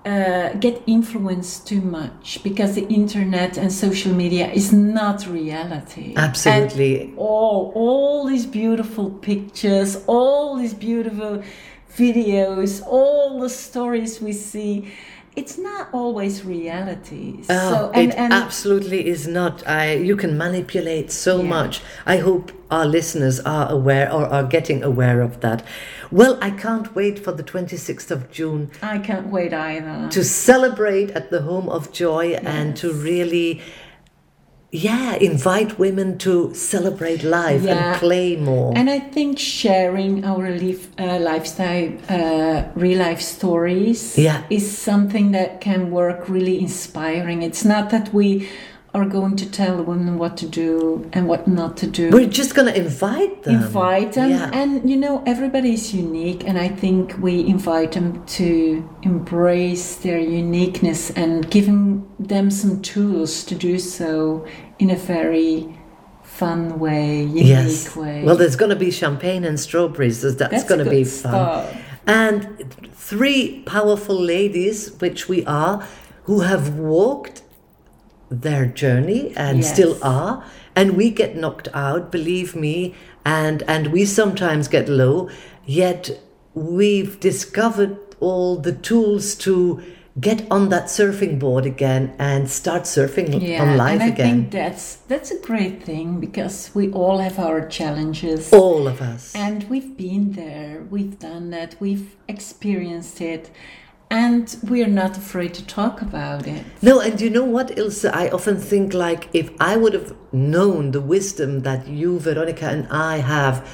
Uh, 0.06 0.54
get 0.56 0.84
influenced 0.86 1.66
too 1.66 1.80
much 1.80 2.44
because 2.44 2.76
the 2.76 2.86
internet 2.88 3.58
and 3.58 3.72
social 3.72 4.14
media 4.14 4.52
is 4.52 4.74
not 4.74 5.26
reality. 5.26 6.14
Absolutely. 6.18 7.14
All 7.16 7.72
all 7.74 8.28
these 8.28 8.46
beautiful 8.46 9.10
pictures, 9.10 10.04
all 10.06 10.58
these 10.58 10.74
beautiful 10.74 11.42
videos, 11.98 12.86
all 12.86 13.40
the 13.40 13.50
stories 13.50 14.20
we 14.20 14.34
see, 14.34 14.92
it's 15.36 15.58
not 15.58 15.90
always 15.94 16.46
reality. 16.46 17.40
Oh, 17.50 17.70
so 17.72 17.92
and, 17.94 18.12
it 18.12 18.18
and 18.18 18.34
absolutely 18.34 19.08
is 19.08 19.28
not. 19.28 19.68
I 19.68 19.96
you 19.96 20.16
can 20.16 20.38
manipulate 20.38 21.12
so 21.12 21.38
Yeah. 21.42 21.50
much. 21.50 21.82
I 22.06 22.18
hope 22.18 22.52
our 22.70 22.86
listeners 22.86 23.40
are 23.42 23.70
aware 23.72 24.12
or 24.12 24.26
are 24.28 24.44
getting 24.44 24.84
aware 24.84 25.22
of 25.22 25.40
that. 25.42 25.64
Well, 26.12 26.38
I 26.42 26.52
can't 26.52 26.94
wait 26.96 27.18
for 27.20 27.32
the 27.32 27.44
26th 27.44 28.12
of 28.12 28.30
June 28.32 28.70
I 28.82 29.00
can't 29.00 29.28
wait 29.28 29.54
either. 29.54 30.08
to 30.12 30.24
celebrate 30.24 31.10
at 31.12 31.30
the 31.32 31.42
Home 31.42 31.68
of 31.70 31.92
Joy 31.92 32.34
and 32.44 32.76
to 32.78 32.92
really 32.94 33.62
yeah, 34.76 35.14
invite 35.22 35.78
women 35.78 36.18
to 36.18 36.52
celebrate 36.56 37.24
life 37.24 37.62
Yeah. 37.64 37.76
and 37.94 38.00
play 38.00 38.36
more. 38.36 38.74
And 38.76 38.90
I 38.90 39.00
think 39.00 39.38
sharing 39.38 40.26
our 40.26 40.50
life, 40.50 40.88
uh, 40.98 41.20
lifestyle, 41.20 41.90
uh, 42.10 42.64
real 42.76 42.98
life 42.98 43.22
stories 43.22 44.18
Yeah. 44.18 44.42
is 44.50 44.66
something 44.76 45.32
that 45.34 45.62
can 45.62 45.92
work 45.92 46.28
really 46.28 46.60
inspiring. 46.60 47.44
It's 47.44 47.64
not 47.64 47.92
that 47.92 48.12
we 48.14 48.48
are 48.94 49.06
going 49.06 49.36
to 49.36 49.50
tell 49.50 49.78
the 49.78 49.84
women 49.84 50.20
what 50.20 50.38
to 50.38 50.48
do 50.48 51.10
and 51.14 51.28
what 51.28 51.48
not 51.48 51.76
to 51.78 51.88
do. 51.88 52.12
We're 52.12 52.28
just 52.30 52.54
going 52.54 52.72
to 52.72 52.80
invite 52.80 53.42
them. 53.44 53.56
invite 53.64 54.14
them 54.14 54.30
Yeah. 54.30 54.52
and 54.54 54.88
you 54.90 54.96
know 54.96 55.24
everybody 55.26 55.74
is 55.74 55.94
unique 55.94 56.44
and 56.48 56.58
i 56.60 56.68
think 56.68 57.18
we 57.20 57.34
invite 57.56 57.92
them 57.94 58.24
to 58.38 58.88
embrace 59.02 59.96
their 59.96 60.20
uniqueness 60.20 61.10
and 61.12 61.50
giving 61.50 62.08
them 62.20 62.52
some 62.52 62.82
tools 62.82 63.44
to 63.46 63.56
do 63.56 63.80
so 63.80 64.46
in 64.80 64.90
a 64.92 64.96
very 64.96 65.76
fun 66.24 66.80
way 66.80 67.22
unique 67.24 67.46
yes. 67.48 67.96
way 67.96 68.24
Well, 68.24 68.36
there's 68.36 68.56
going 68.56 68.70
to 68.78 68.82
be 68.88 68.92
champagne 68.92 69.44
and 69.44 69.60
strawberries. 69.60 70.22
so 70.22 70.32
That's, 70.32 70.52
That's 70.52 70.64
going 70.66 70.84
to 70.84 70.90
be 70.90 71.04
fun. 71.04 71.32
stuff. 71.32 71.76
And 72.08 72.48
three 72.94 73.62
powerful 73.66 74.16
ladies, 74.20 74.92
which 75.00 75.30
we 75.30 75.46
are, 75.46 75.88
who 76.24 76.42
have 76.42 76.76
walked 76.76 77.43
their 78.30 78.66
journey 78.66 79.34
and 79.36 79.60
Yes. 79.60 79.74
still 79.74 79.98
are. 80.04 80.44
And 80.76 80.98
we 80.98 81.10
get 81.12 81.36
knocked 81.38 81.68
out, 81.74 82.12
believe 82.12 82.56
me, 82.56 82.94
and 83.26 83.64
and 83.68 83.88
we 83.88 84.06
sometimes 84.06 84.68
get 84.68 84.90
low. 84.90 85.30
Yet 85.66 86.20
we've 86.56 87.20
discovered 87.20 87.98
all 88.20 88.56
the 88.58 88.72
tools 88.74 89.36
to 89.36 89.82
get 90.20 90.46
on 90.52 90.70
that 90.70 90.86
surfing 90.86 91.40
board 91.40 91.66
again 91.66 92.14
and 92.20 92.48
start 92.48 92.84
surfing 92.84 93.42
yeah 93.42 93.60
on 93.64 93.76
life 93.78 93.94
and 93.94 94.04
i 94.04 94.08
again. 94.08 94.28
think 94.42 94.52
that's 94.52 94.98
that's 95.08 95.32
a 95.32 95.40
great 95.40 95.82
thing 95.84 96.20
because 96.20 96.70
we 96.76 96.92
all 96.92 97.18
have 97.18 97.40
our 97.40 97.68
challenges 97.68 98.54
all 98.54 98.88
of 98.88 99.02
us. 99.02 99.34
And 99.36 99.64
we've 99.72 99.98
been 99.98 100.34
there, 100.34 100.84
we've 100.92 101.18
done 101.18 101.50
that, 101.50 101.76
we've 101.80 102.16
experienced 102.28 103.22
it, 103.22 103.50
and 104.14 104.56
we're 104.70 104.88
not 105.04 105.18
afraid 105.18 105.54
to 105.56 105.66
talk 105.66 106.02
about 106.02 106.46
it. 106.48 106.64
No, 106.84 107.00
and 107.00 107.20
you 107.20 107.32
know 107.32 107.44
what, 107.44 107.76
Ilse? 107.78 108.06
I 108.06 108.30
often 108.30 108.58
think 108.60 108.94
like 108.94 109.28
if 109.34 109.50
I 109.60 109.76
would 109.76 109.94
have 109.94 110.16
known 110.32 110.92
the 110.92 111.02
wisdom 111.02 111.62
that 111.62 111.88
you, 111.88 112.20
Veronica, 112.20 112.68
and 112.68 112.88
I 112.92 113.18
have 113.18 113.68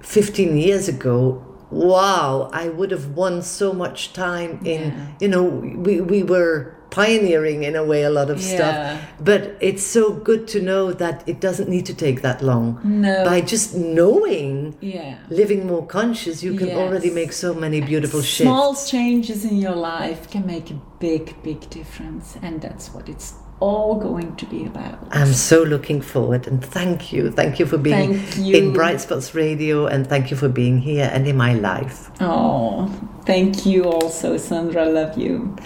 15 0.00 0.56
years 0.56 0.88
ago, 0.88 1.44
wow, 1.70 2.48
I 2.52 2.68
would 2.70 2.90
have 2.92 3.08
won 3.10 3.42
so 3.42 3.74
much 3.74 4.14
time 4.14 4.58
in, 4.64 4.82
Yeah. 4.82 5.06
you 5.20 5.28
know, 5.28 5.42
we, 5.86 6.00
we 6.00 6.22
were 6.22 6.74
pioneering 6.94 7.64
in 7.68 7.74
a 7.76 7.84
way 7.90 8.00
a 8.04 8.10
lot 8.10 8.28
of 8.34 8.38
Yeah. 8.40 8.54
stuff. 8.54 9.00
But 9.30 9.42
it's 9.68 9.84
so 9.96 10.04
good 10.28 10.42
to 10.54 10.58
know 10.70 10.92
that 11.04 11.16
it 11.26 11.38
doesn't 11.46 11.68
need 11.68 11.86
to 11.86 11.94
take 11.94 12.18
that 12.22 12.38
long. 12.50 12.66
No. 12.84 13.16
By 13.30 13.40
just 13.54 13.68
knowing, 13.76 14.74
Yeah. 14.80 15.14
living 15.40 15.66
more 15.66 15.84
conscious, 15.98 16.36
you 16.46 16.54
can 16.60 16.68
Yes. 16.68 16.76
already 16.82 17.10
make 17.10 17.32
so 17.32 17.50
many 17.64 17.80
beautiful 17.80 18.22
shifts. 18.22 18.50
Small 18.52 18.70
changes 18.94 19.40
in 19.50 19.56
your 19.66 19.76
life 19.94 20.20
can 20.32 20.44
make 20.46 20.66
a 20.70 20.78
big, 21.00 21.24
big 21.42 21.60
difference, 21.78 22.26
and 22.46 22.54
that's 22.60 22.86
what 22.94 23.08
it's 23.08 23.28
all 23.60 23.94
going 24.08 24.30
to 24.36 24.46
be 24.46 24.60
about. 24.72 24.98
I'm 25.20 25.32
so 25.32 25.62
looking 25.62 26.00
forward 26.12 26.42
and 26.50 26.58
thank 26.78 27.12
you. 27.14 27.30
Thank 27.30 27.58
you 27.60 27.66
for 27.66 27.78
being 27.78 28.20
you. 28.46 28.52
in 28.58 28.72
Bright 28.72 29.00
Spots 29.00 29.28
Radio 29.34 29.86
and 29.86 30.06
thank 30.06 30.30
you 30.30 30.36
for 30.36 30.48
being 30.62 30.76
here 30.90 31.08
and 31.14 31.26
in 31.26 31.36
my 31.36 31.54
life. 31.54 32.10
Oh, 32.20 32.90
thank 33.24 33.64
you 33.64 33.84
also, 33.84 34.36
Sandra. 34.38 34.84
Love 35.00 35.16
you. 35.24 35.56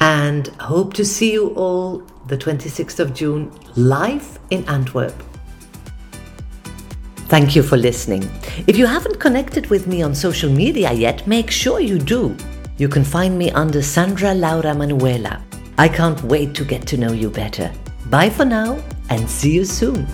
And 0.00 0.48
hope 0.60 0.94
to 0.94 1.04
see 1.04 1.32
you 1.32 1.48
all 1.54 2.02
the 2.26 2.36
26th 2.36 3.00
of 3.00 3.14
June 3.14 3.50
live 3.76 4.38
in 4.50 4.64
Antwerp. 4.68 5.14
Thank 7.28 7.56
you 7.56 7.62
for 7.62 7.76
listening. 7.76 8.22
If 8.66 8.76
you 8.76 8.86
haven't 8.86 9.18
connected 9.18 9.66
with 9.68 9.86
me 9.86 10.02
on 10.02 10.14
social 10.14 10.50
media 10.50 10.92
yet, 10.92 11.26
make 11.26 11.50
sure 11.50 11.80
you 11.80 11.98
do. 11.98 12.36
You 12.78 12.88
can 12.88 13.04
find 13.04 13.38
me 13.38 13.50
under 13.50 13.82
Sandra 13.82 14.32
Laura 14.34 14.74
Manuela. 14.74 15.42
I 15.78 15.88
can't 15.88 16.22
wait 16.22 16.54
to 16.54 16.64
get 16.64 16.86
to 16.88 16.96
know 16.96 17.12
you 17.12 17.30
better. 17.30 17.72
Bye 18.06 18.30
for 18.30 18.44
now 18.44 18.78
and 19.10 19.28
see 19.28 19.52
you 19.52 19.64
soon. 19.64 20.06